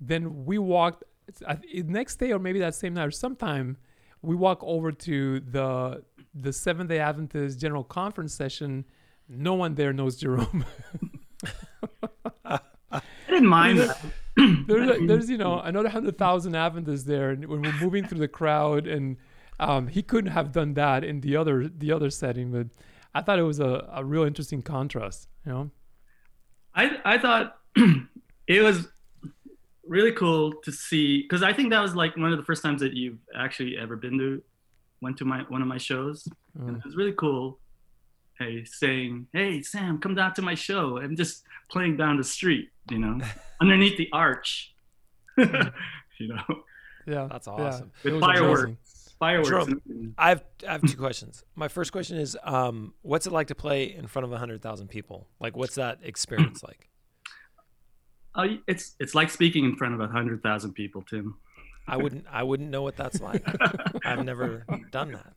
[0.00, 1.04] Then we walked
[1.38, 3.76] th- next day or maybe that same night or sometime.
[4.22, 6.02] We walk over to the
[6.34, 8.84] the Seventh Day Adventist General Conference session.
[9.28, 10.64] No one there knows Jerome.
[12.44, 12.60] I
[13.28, 13.98] didn't mind that.
[14.66, 18.28] there's, there's you know another hundred thousand Adventists there, and when we're moving through the
[18.28, 19.16] crowd, and
[19.58, 22.66] um, he couldn't have done that in the other the other setting, but
[23.14, 25.28] I thought it was a, a real interesting contrast.
[25.44, 25.70] You know,
[26.74, 27.58] I I thought
[28.46, 28.88] it was
[29.86, 32.80] really cool to see because I think that was like one of the first times
[32.80, 34.42] that you've actually ever been to
[35.00, 36.28] went to my one of my shows.
[36.58, 36.78] And Mm.
[36.78, 37.58] it was really cool.
[38.38, 42.70] Hey, saying, "Hey, Sam, come down to my show." I'm just playing down the street,
[42.90, 43.18] you know,
[43.60, 44.74] underneath the arch,
[45.36, 46.62] you know,
[47.06, 47.92] yeah, That's awesome.
[48.04, 48.78] it with fireworks, amazing.
[49.18, 49.48] fireworks.
[49.48, 50.14] Jerome.
[50.18, 51.44] I have I have two questions.
[51.54, 54.88] My first question is, um, what's it like to play in front of hundred thousand
[54.88, 55.28] people?
[55.40, 56.88] Like, what's that experience like?
[58.36, 61.36] Oh, it's it's like speaking in front of a hundred thousand people, Tim.
[61.88, 63.44] I wouldn't I wouldn't know what that's like.
[64.04, 65.32] I've never done that.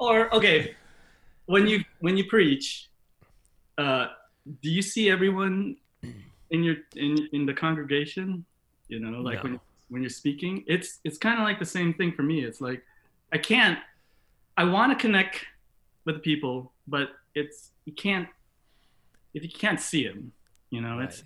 [0.00, 0.74] Or okay,
[1.46, 2.88] when you when you preach,
[3.78, 4.08] uh,
[4.62, 5.76] do you see everyone
[6.50, 8.44] in your in in the congregation?
[8.88, 9.50] You know, like No.
[9.50, 12.42] when when you're speaking, it's it's kind of like the same thing for me.
[12.44, 12.82] It's like
[13.32, 13.78] I can't.
[14.56, 15.46] I want to connect
[16.04, 18.28] with the people, but it's you can't
[19.34, 20.32] if you can't see them.
[20.72, 21.22] You know, it's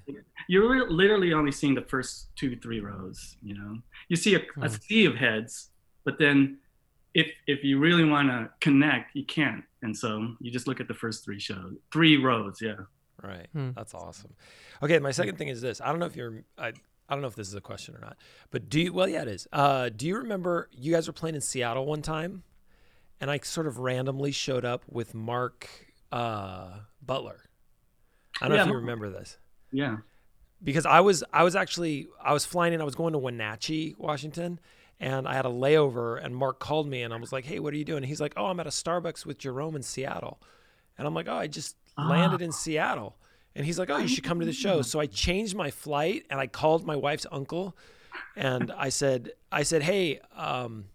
[0.48, 3.36] you're re- literally only seeing the first two three rows.
[3.42, 3.78] You know,
[4.08, 4.82] you see a, a Mm.
[4.82, 5.70] sea of heads,
[6.04, 6.58] but then
[7.14, 9.62] if if you really want to connect, you can't.
[9.82, 12.58] And so you just look at the first three shows, three rows.
[12.60, 12.80] Yeah.
[13.22, 13.46] Right.
[13.52, 13.70] Hmm.
[13.76, 14.34] That's awesome.
[14.82, 15.80] Okay, my second thing is this.
[15.80, 16.72] I don't know if you're I,
[17.08, 18.16] I don't know if this is a question or not.
[18.50, 19.46] But do you well yeah it is.
[19.52, 22.42] Uh do you remember you guys were playing in Seattle one time
[23.20, 25.68] and I sort of randomly showed up with Mark
[26.10, 27.42] uh Butler.
[28.40, 29.38] I don't know if you remember this.
[29.72, 29.98] Yeah.
[30.62, 32.80] because I was I was actually I was flying in.
[32.80, 34.58] I was going to Wenatchee, Washington,
[35.00, 36.22] and I had a layover.
[36.22, 38.34] And Mark called me, and I was like, "Hey, what are you doing?" he's like,
[38.36, 40.40] "Oh, I'm at a Starbucks with Jerome in Seattle,"
[40.98, 43.16] and I'm like, "Oh, I just landed in Seattle."
[43.54, 46.24] And he's like, "Oh, you should come to the show." So I changed my flight,
[46.30, 47.76] and I called my wife's uncle,
[48.36, 50.86] and I said, "I said, hey, um,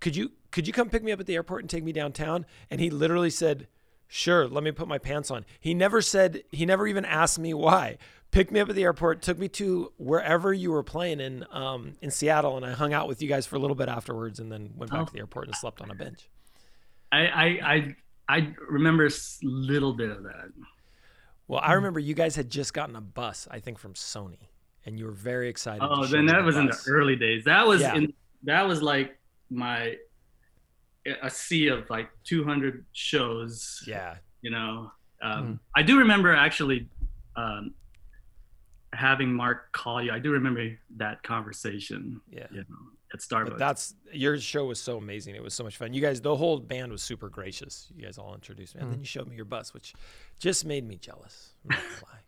[0.00, 2.46] could you could you come pick me up at the airport and take me downtown?"
[2.70, 3.66] And he literally said,
[4.10, 7.54] "Sure, let me put my pants on." He never said he never even asked me
[7.54, 7.96] why.
[8.32, 11.94] Picked me up at the airport, took me to wherever you were playing in um,
[12.00, 14.52] in Seattle, and I hung out with you guys for a little bit afterwards, and
[14.52, 15.04] then went back Oh.
[15.06, 16.28] to the airport and slept on a bench.
[17.10, 17.44] I I
[17.74, 17.96] I,
[18.28, 19.10] I remember a
[19.42, 20.50] little bit of that.
[21.48, 21.60] Well.
[21.64, 24.46] I remember you guys had just gotten a bus, I think, from Sony,
[24.86, 25.82] and you were very excited.
[25.82, 27.44] Oh, then that was in the early days.
[27.44, 27.96] That was Yeah.
[27.96, 28.12] in
[28.44, 29.18] that was like
[29.50, 29.96] my
[31.22, 33.82] a sea of like 200 shows.
[33.86, 34.92] Yeah, You know,
[35.22, 35.54] um, Hmm.
[35.76, 36.88] I do remember actually
[37.36, 37.74] um,
[38.92, 40.10] having Mark call you.
[40.12, 42.20] I do remember that conversation.
[42.30, 42.46] yeah.
[42.50, 42.76] You know,
[43.12, 43.50] at Starbucks.
[43.50, 45.34] But that's your show was so amazing.
[45.34, 45.92] It was so much fun.
[45.92, 47.88] You guys, the whole band was super gracious.
[47.96, 48.92] You guys all introduced me, and Mm.
[48.92, 49.94] then you showed me your bus, which
[50.38, 51.54] just made me jealous.
[51.68, 51.80] I'm not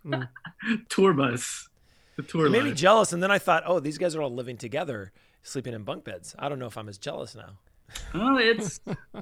[0.05, 0.31] gonna
[0.67, 0.77] lie.
[0.89, 1.69] tour bus.
[2.17, 4.33] The tour It made me jealous, and then I thought, oh, these guys are all
[4.35, 5.13] living together,
[5.43, 6.35] sleeping in bunk beds.
[6.39, 7.59] I don't know if I'm as jealous now.
[8.15, 8.81] Oh, it's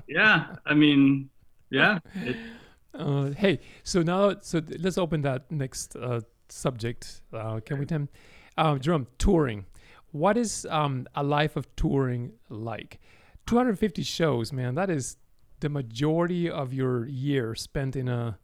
[0.08, 0.56] yeah.
[0.66, 1.30] I mean,
[1.70, 1.98] yeah.
[2.14, 2.36] It,
[2.92, 7.22] Uh, hey, so now, so let's open that next uh, subject.
[7.32, 8.08] Uh, can we, Tim?
[8.56, 9.66] Uh, Jerome, touring.
[10.12, 12.98] What is um, a life of touring like?
[13.46, 14.74] 250 shows, man.
[14.74, 15.16] That is
[15.60, 18.38] the majority of your year spent in a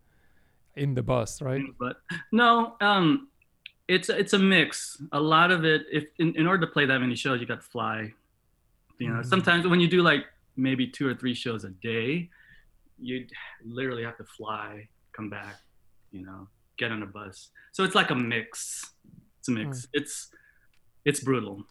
[0.77, 1.63] in the bus, right?
[1.79, 1.97] but
[2.33, 3.29] no, um,
[3.89, 5.03] it's it's a mix.
[5.13, 7.63] A lot of it, if in, in order to play that many shows, you got
[7.63, 8.13] to fly.
[8.99, 9.27] You know, Mhm.
[9.27, 10.25] sometimes when you do like
[10.57, 12.31] maybe two or three shows a day,
[12.99, 13.27] you
[13.65, 15.57] literally have to fly, come back,
[16.13, 17.51] you know, get on a bus.
[17.73, 18.95] So it's like a mix.
[19.39, 19.87] It's a mix.
[19.93, 20.31] It's
[21.05, 21.63] it's brutal,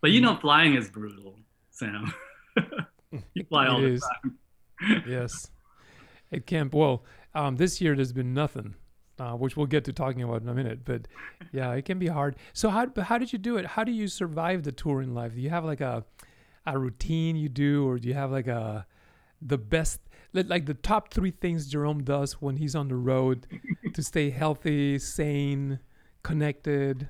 [0.00, 2.12] but you know, flying is brutal, Sam.
[3.34, 4.38] you fly all the time.
[5.08, 5.50] yes.
[6.30, 6.72] It can't.
[6.72, 7.04] Well,
[7.34, 8.74] um, this year there's been nothing,
[9.18, 10.84] uh, which we'll get to talking about in a minute.
[10.84, 11.08] But
[11.52, 12.36] yeah, it can be hard.
[12.52, 13.66] So how how did you do it?
[13.66, 15.34] How do you survive the touring life?
[15.34, 16.04] Do you have like a
[16.66, 18.86] a routine you do, or do you have like a
[19.40, 20.00] the best
[20.32, 23.46] like the top three things Jerome does when he's on the road
[23.94, 25.80] to stay healthy, sane,
[26.22, 27.08] connected?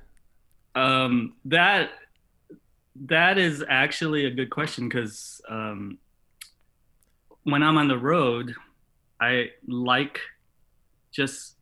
[0.75, 1.91] Um, that
[3.07, 5.97] that is actually a good question because um,
[7.43, 8.53] when I'm on the road,
[9.19, 10.19] I like
[11.11, 11.55] just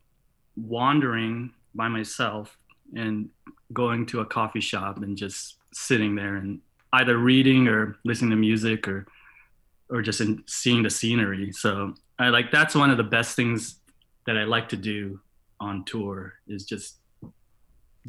[0.57, 2.57] wandering by myself
[2.95, 3.29] and
[3.73, 6.59] going to a coffee shop and just sitting there and
[6.93, 9.05] either reading or listening to music or
[9.89, 11.51] or just in seeing the scenery.
[11.53, 13.79] So I like that's one of the best things
[14.25, 15.19] that I like to do
[15.59, 16.97] on tour is just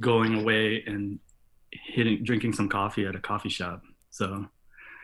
[0.01, 1.19] going away and
[1.71, 3.83] hitting drinking some coffee at a coffee shop.
[4.11, 4.47] So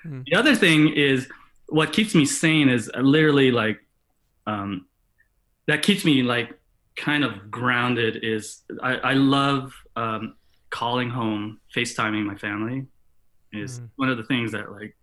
[0.03, 0.21] Hmm.
[0.27, 1.29] the other thing is
[1.69, 3.79] what keeps me sane is literally like
[4.47, 4.85] um,
[5.67, 6.53] that keeps me like
[6.97, 10.37] kind of grounded is I, I love um,
[10.71, 12.87] calling home, FaceTiming my family
[13.53, 13.91] is Mhm.
[13.97, 14.97] one of the things that like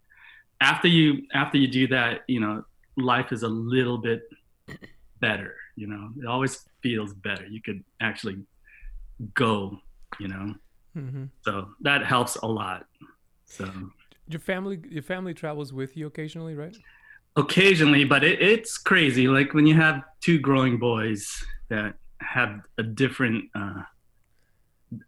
[0.60, 2.64] after you after you do that, you know,
[2.98, 4.22] life is a little bit
[5.20, 6.10] better, you know.
[6.22, 7.46] It always feels better.
[7.46, 8.38] You could actually
[9.34, 9.78] go,
[10.20, 10.56] you know.
[10.94, 12.86] hmm So that helps a lot.
[13.46, 13.66] So
[14.28, 16.76] Your family, your family travels with you occasionally, right?
[17.38, 19.28] occasionally, but it, it's crazy.
[19.28, 23.82] Like when you have two growing boys that have a different, uh,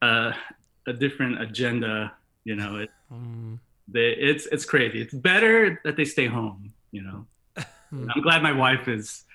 [0.01, 0.32] uh,
[0.88, 2.11] a different agenda,
[2.45, 3.59] you know, it, Mm.
[3.88, 4.99] they, it's it's crazy.
[5.01, 6.74] It's better that they stay home.
[6.91, 7.28] You know,
[7.91, 8.09] Hmm.
[8.09, 9.26] I'm glad my wife is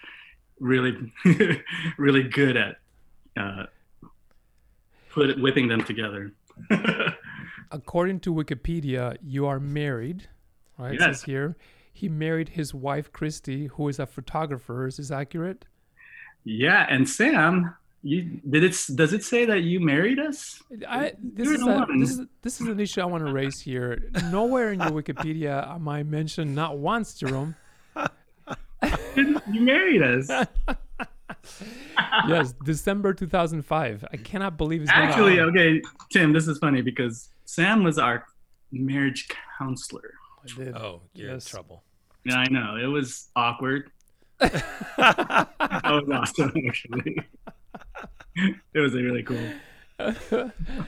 [0.58, 1.12] really,
[1.98, 2.76] really good at
[3.36, 3.66] uh,
[5.10, 6.32] put whipping them together.
[7.70, 10.28] according to Wikipedia, you are married,
[10.78, 10.94] right?
[10.94, 11.20] It Yes.
[11.20, 11.56] says here.
[11.92, 14.86] He married his wife, Christy, who is a photographer.
[14.86, 15.66] Is this accurate?
[16.50, 18.74] Yeah, and Sam, you did it?
[18.94, 20.62] Does it say that you married us?
[20.88, 24.10] I, this, is a, this is this is an issue I want to raise here.
[24.30, 27.54] Nowhere in your Wikipedia am I mentioned not once, Jerome.
[29.14, 30.46] you married us.
[32.26, 34.06] Yes, December 2005.
[34.10, 37.98] I cannot believe it's been that Actually, okay, Tim, this is funny because Sam was
[37.98, 38.24] our
[38.72, 39.28] marriage
[39.58, 40.14] counselor.
[40.42, 40.74] I did.
[40.74, 41.46] Oh, you're Yes.
[41.46, 41.84] in trouble.
[42.24, 43.90] Yeah, I know it was awkward.
[44.40, 45.48] That
[45.84, 47.18] was awesome, actually.
[48.74, 49.38] it was really cool.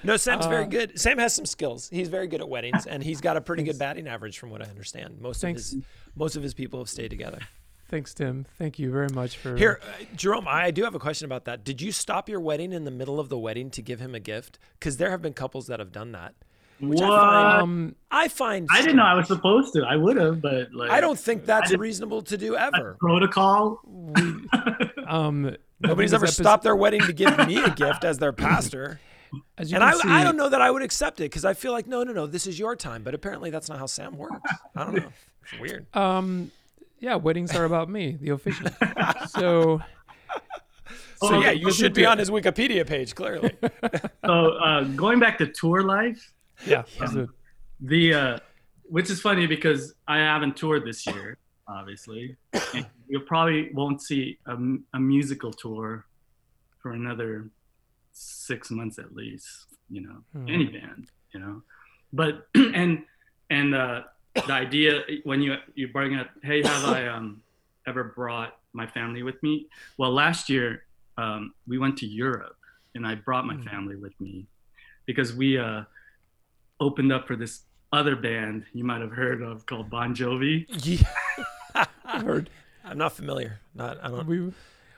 [0.04, 1.00] No, Sam's very Uh, good.
[1.00, 1.88] Sam has some skills.
[1.90, 4.62] He's very good at weddings, and he's got a pretty good batting average, from what
[4.62, 5.20] I understand.
[5.20, 5.72] Most Thanks.
[5.72, 5.84] of his
[6.14, 7.40] most of his people have stayed together.
[7.88, 8.46] Thanks, Tim.
[8.56, 11.64] Thank you very much for Here, uh, Jerome, I do have a question about that.
[11.64, 14.20] Did you stop your wedding in the middle of the wedding to give him a
[14.20, 14.60] gift?
[14.78, 16.34] Because there have been couples that have done that.
[16.80, 17.02] What?
[17.02, 19.84] I Um, I find I didn't know I was supposed to.
[19.84, 22.96] I would have, but like I don't think that's reasonable to do ever.
[22.98, 23.80] protocol.
[23.84, 24.22] we,
[25.06, 29.00] um, Nobody's ever episode- stopped their wedding to give me a gift as their pastor.
[29.56, 31.54] As you And I, can I don't know that I would accept it because I
[31.54, 33.04] feel like, no, no, no, this is your time.
[33.04, 34.34] But apparently that's not how Sam works.
[34.74, 35.12] I don't know.
[35.44, 35.86] It's weird.
[35.94, 36.50] Um,
[36.98, 38.66] yeah, weddings are about me, the official.
[39.28, 39.80] so
[41.20, 43.52] So, Oh, yeah, you should be on his Wikipedia page, clearly.
[44.24, 46.32] So uh, going back to tour life,
[46.66, 47.28] yeah, it.
[47.80, 48.38] the uh,
[48.84, 51.38] which is funny because I haven't toured this year,
[51.68, 52.36] obviously.
[52.72, 54.56] And you probably won't see a,
[54.94, 56.06] a musical tour
[56.82, 57.50] for another
[58.12, 59.48] six months at least.
[59.88, 60.48] You know, Hmm.
[60.48, 61.08] any band.
[61.34, 61.62] You know,
[62.12, 63.04] but and
[63.50, 64.02] and uh,
[64.46, 67.42] the idea when you you bring up, hey, have I um
[67.86, 69.66] ever brought my family with me?
[69.98, 70.84] Well, last year
[71.16, 72.56] um, we went to Europe,
[72.94, 73.68] and I brought my Hmm.
[73.68, 74.46] family with me
[75.06, 75.82] because we uh,
[76.80, 77.62] opened up for this
[77.92, 81.84] other band you might have heard of called Bon Jovi, yeah.
[82.04, 82.50] I heard
[82.84, 83.60] I'm not familiar.
[83.74, 84.26] Not, I don't.
[84.26, 84.38] we.
[84.40, 84.54] which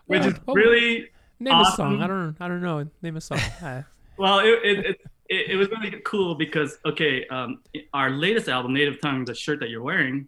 [0.07, 1.09] well, is really
[1.41, 2.01] name a song.
[2.01, 2.37] I don't.
[2.41, 2.89] I don't know.
[3.03, 3.39] Name a song.
[3.63, 3.83] Uh,
[4.17, 4.39] well.
[4.39, 7.61] It it, it, it, it was really cool because okay, um,
[7.93, 10.27] our latest album, Native Tongue, the shirt that you're wearing,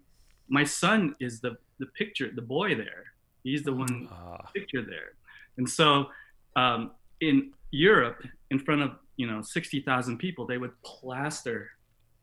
[0.49, 3.05] my son is the the picture, the boy there.
[3.45, 4.49] He's the one Ah.
[4.55, 5.13] picture there.
[5.59, 6.07] And so
[6.57, 11.71] um, in Europe, in front of you know sixty thousand people, they would plaster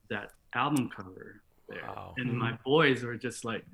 [0.09, 1.83] that album cover there.
[1.87, 2.13] Wow.
[2.17, 3.65] And my boys were just like,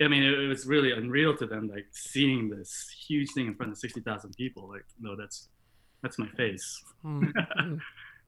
[0.00, 3.54] I mean, it, it was really unreal to them, like seeing this huge thing in
[3.54, 4.68] front of sixty thousand people.
[4.68, 5.48] Like, no, that's
[6.02, 6.82] that's my face.
[7.02, 7.24] hmm,
[7.58, 7.76] hmm.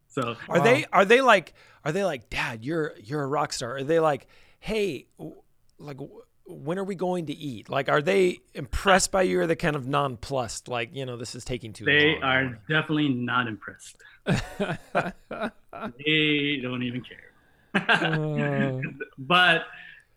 [0.09, 0.65] So Are Wow.
[0.65, 1.55] they are they like
[1.85, 4.29] are they like dad you're you're a rock star are they like
[4.61, 5.07] hey
[5.79, 7.69] like w- when are we going to eat?
[7.69, 10.69] Like are they impressed by you or they kind of nonplussed?
[10.69, 12.21] Like you know this is taking too they long.
[12.21, 13.97] They are or- definitely not impressed.
[16.07, 17.31] they don't even care.
[17.75, 18.73] Uh,
[19.19, 19.65] but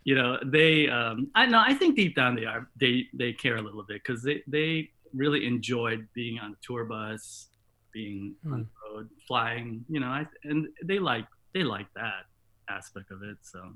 [0.08, 3.58] you know they um i know i think deep down they are they they care
[3.58, 7.48] a little bit because they they really enjoyed being on the tour bus
[7.92, 12.24] being on the road flying you know I, and they like they like that
[12.70, 13.74] aspect of it so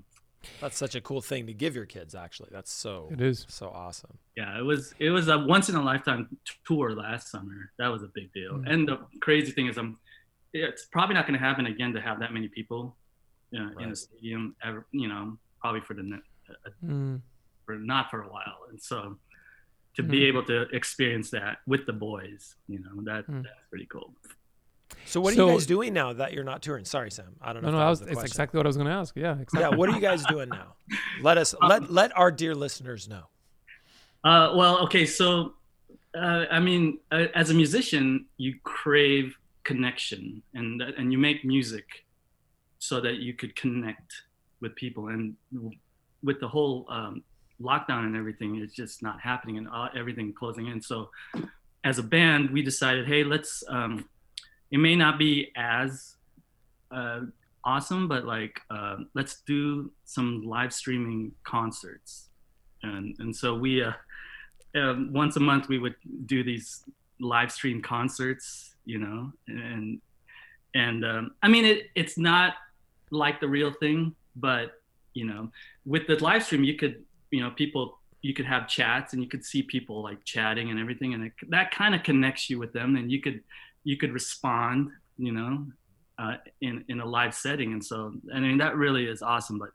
[0.60, 3.46] that's such a cool thing to give your kids actually that's so it is.
[3.50, 6.28] so awesome yeah it was it was a once in a lifetime
[6.66, 8.72] tour last summer that was a big deal Mm.
[8.72, 9.98] and the crazy thing is i'm
[10.54, 12.96] it's probably not going to happen again to have that many people
[13.52, 16.18] you know, in a stadium ever you know probably for the ne-
[16.86, 17.22] Mm.
[17.66, 19.18] for not for a while and so
[19.96, 20.28] to be Mhm.
[20.30, 23.44] able to experience that with the boys you know that Mm.
[23.44, 24.14] that's pretty cool
[25.06, 26.86] so what are you guys doing now that you're not touring?
[26.86, 27.36] Sorry sam.
[27.42, 28.78] I don't know No, if no, that I was was, it's exactly what I was
[28.78, 29.16] going to ask.
[29.16, 29.62] Yeah, exactly.
[29.62, 30.76] yeah what are you guys doing now?
[31.22, 33.24] Let us let let our dear listeners know.
[34.24, 35.54] Uh, well okay so
[36.14, 41.86] uh, i mean uh, as a musician you crave connection and and you make music
[42.82, 44.12] so that you could connect
[44.60, 45.08] with people.
[45.10, 45.36] And
[46.24, 47.24] with the whole um,
[47.62, 50.82] lockdown and everything it's just not happening and uh, everything closing in.
[50.82, 51.10] So
[51.84, 54.08] as a band we decided hey let's um,
[54.72, 56.16] it may not be as
[56.92, 57.22] uh,
[57.64, 62.30] awesome but like uh, let's do some live streaming concerts.
[62.84, 63.92] And and so we uh,
[64.76, 65.96] um, once a month we would
[66.26, 66.84] do these
[67.20, 70.02] live stream concerts you know and
[70.74, 72.56] and um, i mean it it's not
[73.12, 74.82] like the real thing but
[75.14, 75.50] you know
[75.86, 79.30] with the live stream you could you know people you could have chats and you
[79.30, 82.72] could see people like chatting and everything and it, that kind of connects you with
[82.74, 83.42] them and you could
[83.84, 85.66] you could respond you know
[86.20, 89.70] uh, in in a live setting and so i mean that really is awesome but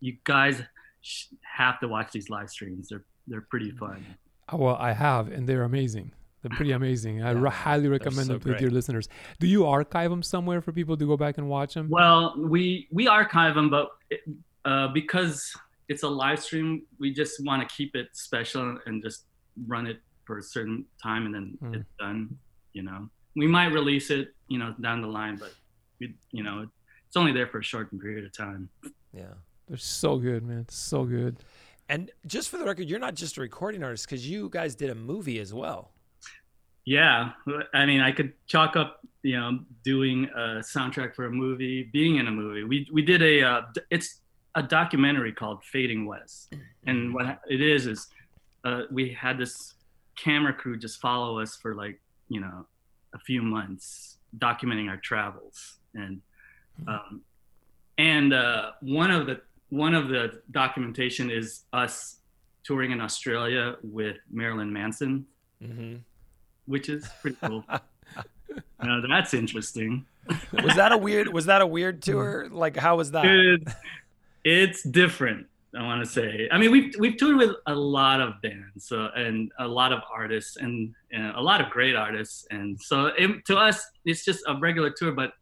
[0.00, 0.62] you guys
[1.00, 4.04] sh- have to watch these live streams they're they're pretty fun
[4.52, 6.12] Uh, Well, I have, and they're amazing.
[6.42, 7.14] They're pretty amazing.
[7.22, 9.06] I Yeah, re- highly recommend so them to your listeners.
[9.42, 11.86] Do you archive them somewhere for people to go back and watch them?
[11.88, 12.20] Well,
[12.54, 12.62] we
[12.98, 14.20] we archive them, but it,
[14.70, 15.36] uh, because
[15.92, 16.68] it's a live stream,
[17.02, 19.20] we just want to keep it special and just
[19.74, 21.74] run it for a certain time and then Mm.
[21.76, 22.18] it's done.
[22.76, 23.00] You know,
[23.36, 25.52] we might release it, you know, down the line, but
[26.00, 26.66] we, you know,
[27.06, 28.68] it's only there for a short period of time.
[29.12, 29.34] Yeah.
[29.68, 30.66] They're so good, man.
[30.68, 31.38] So good.
[31.88, 34.90] And just for the record, you're not just a recording artist because you guys did
[34.90, 35.92] a movie as well.
[36.86, 37.30] Yeah,
[37.72, 42.16] I mean, I could chalk up, you know, doing a soundtrack for a movie, being
[42.16, 42.62] in a movie.
[42.64, 44.20] We we did a, uh, it's
[44.54, 46.54] a documentary called Fading West,
[46.86, 48.08] and what it is is,
[48.64, 49.72] uh, we had this
[50.14, 52.66] camera crew just follow us for like, you know,
[53.14, 56.20] a few months, documenting our travels, and,
[56.88, 57.22] um,
[57.98, 59.40] and uh, one of the
[59.70, 62.18] one of the documentation is us
[62.64, 65.26] touring in Australia with Marilyn Manson
[65.62, 65.96] Mm-hmm.
[66.66, 67.64] which is pretty cool.
[68.82, 70.04] now that's interesting.
[70.52, 71.28] Was that a weird?
[71.32, 72.48] Was that a weird tour?
[72.50, 73.24] Like, how was that?
[73.24, 73.74] It's,
[74.44, 75.46] it's different.
[75.76, 76.48] I want to say.
[76.52, 80.00] I mean, we've we've toured with a lot of bands, so and a lot of
[80.12, 84.42] artists, and, and a lot of great artists, and so it, to us, it's just
[84.46, 85.32] a regular tour, but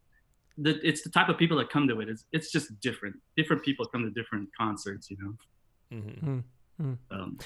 [0.57, 2.09] the, it's the type of people that come to it.
[2.09, 3.15] It's it's just different.
[3.37, 5.33] Different people come to different concerts, you know.
[5.97, 6.93] Mm-hmm.
[7.11, 7.37] Um,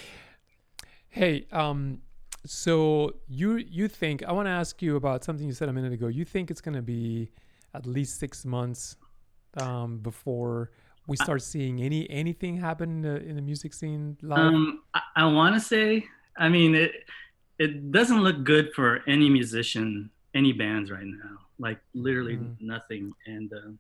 [1.09, 2.01] Hey, um,
[2.45, 5.93] so you you think I want to ask you about something you said a minute
[5.93, 6.07] ago.
[6.07, 7.31] You think it's gonna be
[7.73, 8.97] at least six months
[9.59, 10.71] um, before
[11.07, 14.39] we start seeing any anything happen in the, in the music scene live?
[14.53, 16.05] Um, I, I want to say,
[16.37, 16.91] I mean, it
[17.59, 21.37] it doesn't look good for any musician, any bands right now.
[21.59, 22.55] Like literally Mhm.
[22.59, 23.11] nothing.
[23.25, 23.71] And uh,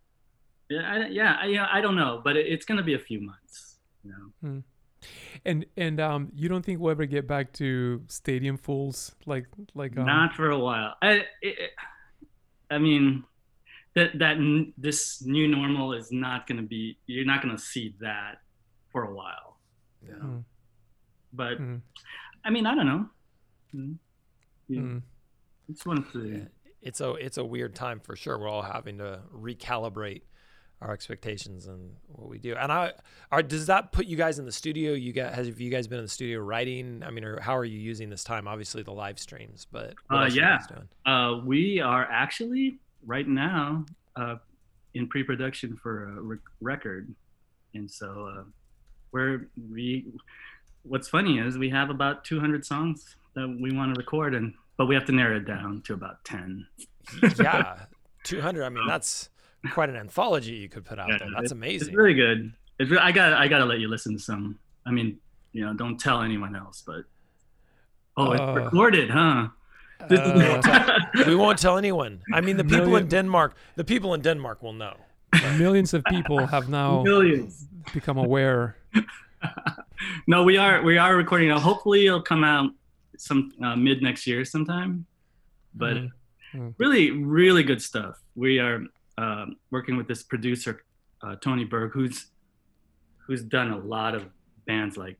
[0.69, 3.21] yeah, I, yeah, I, yeah, I don't know, but it, it's gonna be a few
[3.21, 3.75] months.
[4.03, 4.63] You know,
[5.45, 9.97] and and um, you don't think we'll ever get back to stadium fulls like like
[9.97, 10.95] um, not for a while.
[11.01, 11.71] I, it-
[12.69, 13.23] I mean,
[13.97, 16.97] that that n- this new normal is not gonna be.
[17.07, 18.41] You're not gonna see that
[18.91, 19.59] for a while.
[20.05, 20.25] You know?
[20.25, 20.43] Mm.
[21.33, 21.81] But Mm.
[22.45, 23.09] I mean, I don't know.
[23.75, 23.97] Mm.
[24.69, 24.81] Yeah.
[24.81, 25.01] Mm.
[25.69, 26.19] Just wanted to.
[26.37, 26.45] Yeah.
[26.81, 28.37] It's a it's a weird time for sure.
[28.39, 30.21] We're all having to recalibrate
[30.79, 32.55] our expectations and what we do.
[32.55, 32.93] And I
[33.31, 34.93] are does that put you guys in the studio?
[34.93, 37.01] You guys have you guys been in the studio writing?
[37.03, 38.47] I mean, or how are you using this time?
[38.47, 40.57] Obviously the live streams, but what Uh, else are you yeah.
[40.59, 40.87] guys doing?
[41.05, 43.85] Uh, we are actually right now
[44.15, 44.35] uh,
[44.93, 47.13] in pre-production for a rec- record,
[47.73, 48.43] and so uh,
[49.11, 50.05] we're we.
[50.83, 54.85] What's funny is we have about 200 songs that we want to record, and but
[54.85, 56.65] we have to narrow it down to about 10.
[57.39, 57.85] yeah,
[58.23, 58.63] two hundred.
[58.65, 59.29] I mean, that's
[59.71, 61.29] quite an anthology you could put out Yeah, there.
[61.35, 61.87] That's amazing.
[61.89, 62.53] It's really good.
[62.79, 64.59] It's re- I got I got to let you listen to some.
[64.85, 65.17] I mean,
[65.51, 67.03] you know, don't tell anyone else, but
[68.17, 69.47] oh, it's Uh, recorded, huh?
[70.09, 72.19] This is- Uh, we won't tell anyone.
[72.33, 74.95] I mean, the people in Denmark, the people in Denmark will know.
[75.57, 77.67] millions of people have now Millions.
[77.93, 78.75] become aware.
[80.27, 81.59] no, we are we are recording now.
[81.59, 82.71] Hopefully, it'll come out
[83.17, 85.05] some uh, mid next year sometime.
[85.73, 86.11] But Mm.
[86.53, 86.73] Mm.
[86.77, 88.15] really, really good stuff.
[88.35, 88.79] We are
[89.17, 90.83] um, working with this producer,
[91.23, 92.31] uh, Tony Berg, who's
[93.27, 94.23] who's done a lot of
[94.65, 95.17] bands like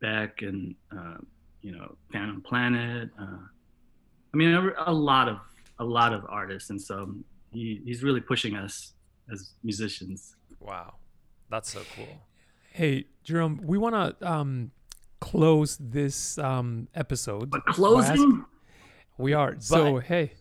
[0.00, 1.18] Beck and uh,
[1.60, 3.10] you know Phantom Planet.
[4.32, 5.38] I mean, a, a lot of
[5.78, 7.14] a lot of artists, and so
[7.50, 8.94] he, he's really pushing us
[9.30, 10.36] as musicians.
[10.60, 10.94] Wow,
[11.50, 12.08] that's so cool.
[12.70, 14.70] Hey, Jerome, we want to um,
[15.20, 17.50] close this um, episode.
[17.50, 18.44] But closing.
[19.18, 19.56] we are.
[19.58, 20.32] So, hey,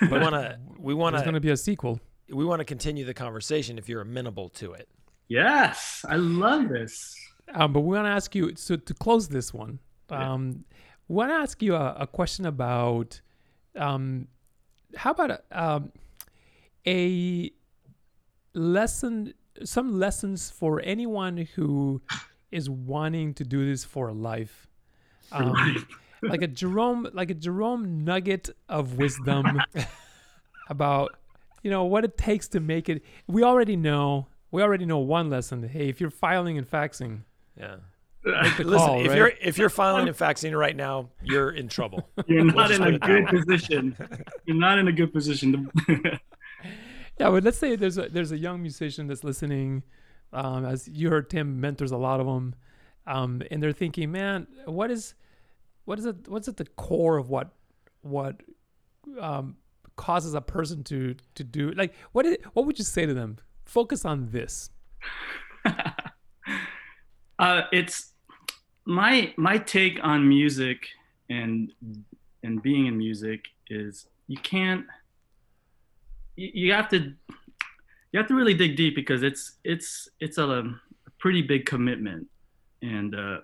[0.00, 2.00] We want to we want there's going to to be a sequel.
[2.28, 4.88] we want to continue the conversation if you're amenable to it.
[5.28, 7.14] Yes, I love this.
[7.54, 9.78] Um, but we want to ask you, so to close this one,
[10.10, 10.64] um, we
[11.08, 13.20] want to ask you a, a question about
[13.76, 14.28] um,
[14.96, 15.92] how about a, um,
[16.86, 17.50] a
[18.54, 19.34] lesson,
[19.64, 22.02] some lessons for anyone who
[22.50, 24.68] is wanting to do this for life.
[25.32, 25.86] Um, life.
[26.22, 29.60] like a Jerome, like a Jerome nugget of wisdom
[30.68, 31.16] about,
[31.62, 33.02] you know, what it takes to make it.
[33.26, 35.68] We already know, we already know one lesson.
[35.68, 37.22] Hey, if you're filing and faxing,
[37.58, 37.76] Yeah.
[38.24, 39.16] Make the Listen, call, if right?
[39.16, 42.08] you're if you're filing and faxing right now, you're in trouble.
[42.26, 43.96] You're not just in a good position.
[44.44, 46.20] You're not in a good position to.
[47.18, 49.84] Yeah, but let's say there's a there's a young musician that's listening,
[50.32, 52.56] um, as you heard Tim mentors a lot of them,
[53.06, 55.14] um, and they're thinking, man, what is,
[55.84, 56.26] what is it?
[56.26, 57.52] What's at the core of what,
[58.02, 58.42] what,
[59.20, 59.56] um,
[59.94, 63.38] causes a person to to do like what is what would you say to them?
[63.64, 64.70] Focus on this.
[67.38, 68.13] uh, it's
[68.86, 70.88] my my take on music
[71.30, 71.72] and
[72.42, 74.84] and being in music is you can't
[76.36, 77.12] you, you have to
[78.14, 80.62] you have to really dig deep because it's it's it's a, a
[81.18, 82.28] pretty big commitment.
[82.80, 83.38] And uh,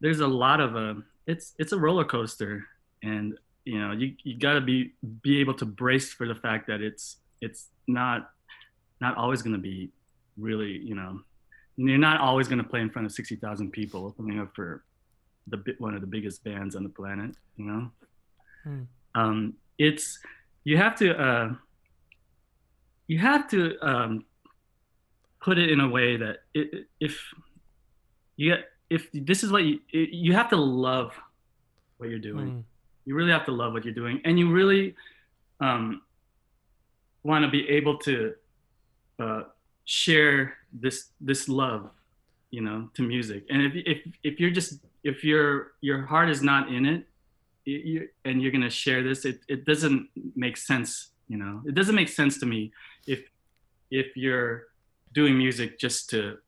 [0.00, 0.94] there's a lot of uh,
[1.28, 2.64] it's it's a roller coaster,
[3.04, 4.92] and you know you you got to be
[5.22, 8.32] be able to brace for the fact that it's it's not
[9.00, 9.90] not always going to be
[10.36, 11.20] really you know
[11.76, 14.84] you're not always going to play in front of 60,000 people opening up for
[15.48, 17.90] the one of the biggest bands on the planet you know
[18.64, 18.82] Hmm.
[19.16, 20.18] um, it's
[20.64, 21.54] you have to uh,
[23.08, 24.24] you have to um,
[25.40, 27.20] put it in a way that it, if
[28.36, 31.12] you get if this is what you you have to love
[31.98, 32.64] what you're doing Mm.
[33.04, 34.94] you really have to love what you're doing and you really
[35.60, 36.02] um,
[37.24, 38.34] want to be able to
[39.18, 39.42] uh,
[39.84, 41.90] share this this love
[42.50, 46.42] you know to music and if, if if you're just if your your heart is
[46.42, 47.06] not in it
[47.64, 51.94] you, and you're gonna share this it, it doesn't make sense you know it doesn't
[51.94, 52.72] make sense to me
[53.06, 53.20] if
[53.90, 54.64] if you're
[55.12, 56.38] doing music just to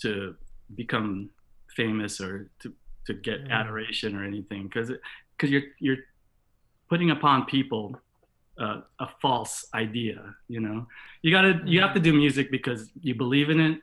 [0.00, 0.34] to
[0.74, 1.30] become
[1.74, 2.72] famous or to
[3.06, 3.50] to get Mm.
[3.50, 4.90] adoration or anything because
[5.36, 5.98] because you're you're
[6.88, 7.96] putting upon people
[8.58, 10.86] uh, a false idea you know?
[11.22, 13.80] You gotta you have to do music because you believe in it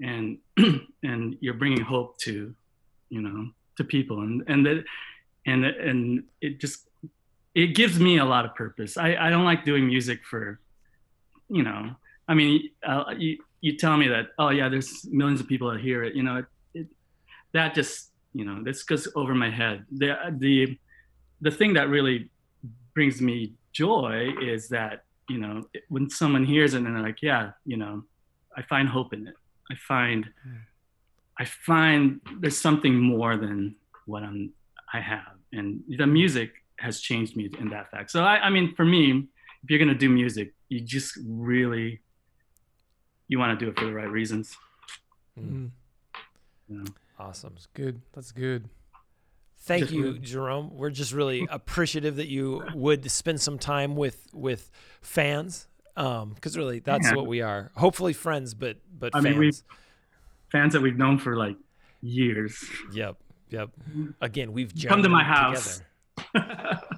[0.00, 0.38] and
[1.02, 2.54] and you're bringing hope to
[3.08, 4.20] you know to people.
[4.22, 4.84] And and that
[5.46, 6.88] and and it just
[7.54, 8.96] it gives me a lot of purpose.
[8.96, 10.60] I i don't like doing music for
[11.50, 11.96] you know
[12.28, 15.80] i mean uh, you you tell me that oh yeah there's millions of people that
[15.80, 16.86] hear it you know it, it
[17.54, 19.84] that just you know this goes over my head.
[19.90, 20.78] The the
[21.40, 22.30] the thing that really
[22.94, 24.16] brings me joy
[24.54, 24.94] is that
[25.32, 25.54] you know
[25.94, 27.94] when someone hears it and they're like yeah you know
[28.58, 29.36] i find hope in it
[29.72, 30.22] i find
[31.42, 33.58] i find there's something more than
[34.10, 34.40] what i'm
[34.98, 35.66] i have and
[36.00, 36.50] the music
[36.86, 39.02] has changed me in that fact so i, I mean for me
[39.62, 41.88] if you're going to do music you just really
[43.30, 44.46] you want to do it for the right reasons
[45.40, 45.70] Mm.
[46.68, 46.84] you know?
[47.16, 47.52] Awesome.
[47.54, 48.00] That's good.
[48.12, 48.62] That's good.
[49.60, 50.70] Thank Just you, really- Jerome.
[50.74, 51.46] We're just really hmm.
[51.50, 54.70] appreciative that you would spend some time with with
[55.02, 57.14] fans, um, because really that's Yeah.
[57.16, 57.70] what we are.
[57.76, 59.24] Hopefully friends, but but I fans.
[59.36, 59.52] mean, we-
[60.50, 61.56] fans that we've known for like
[62.00, 63.16] years Yep,
[63.50, 63.70] yep.
[64.20, 65.82] Again, we've Come to my house.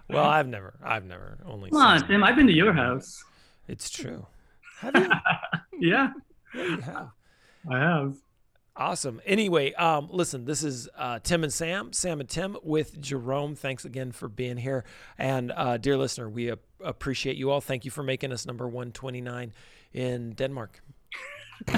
[0.08, 1.70] Well, I've never, I've never only.
[1.70, 3.22] come on tim i've been to your house
[3.68, 4.26] It's true.
[4.80, 5.08] Have you?
[5.90, 6.10] yeah
[6.54, 7.08] Yeah, you have.
[7.70, 8.16] i have
[8.80, 9.20] Awesome.
[9.26, 13.54] Anyway, um, listen, this is uh, Tim and Sam, Sam and Tim with Jerome.
[13.54, 14.84] Thanks again for being here.
[15.18, 17.60] And uh, dear listener, we ap- appreciate you all.
[17.60, 19.52] Thank you for making us number 129
[19.92, 20.82] in Denmark.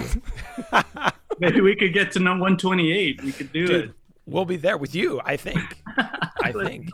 [1.40, 3.24] Maybe we could get to number 128.
[3.24, 3.90] We could do Dude, it.
[4.26, 5.82] we'll be there with you, I think.
[6.40, 6.88] I think.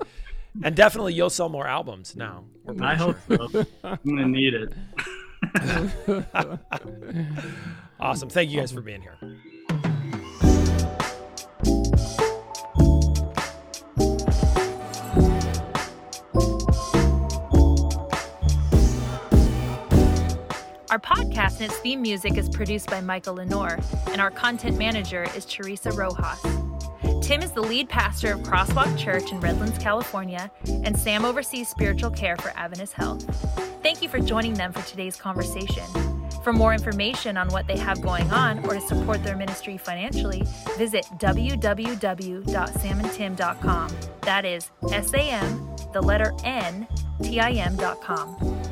[0.64, 2.44] And definitely you'll sell more albums now.
[2.80, 3.66] I hope so.
[3.84, 4.72] I'm gonna need it.
[8.00, 8.28] Awesome.
[8.28, 9.16] Thank you guys for being here.
[20.90, 25.26] Our podcast and its theme music is produced by Michael Lenore, and our content manager
[25.36, 26.40] is Teresa Rojas.
[27.20, 32.10] Tim is the lead pastor of Crosswalk Church in Redlands, California, and Sam oversees spiritual
[32.10, 33.22] care for Adventist Health.
[33.82, 35.84] Thank you for joining them for today's conversation.
[36.42, 40.44] For more information on what they have going on or to support their ministry financially,
[40.78, 43.96] visit www.samandtim.com.
[44.22, 46.86] That is S A M, the letter N,
[47.22, 48.62] T I M.com.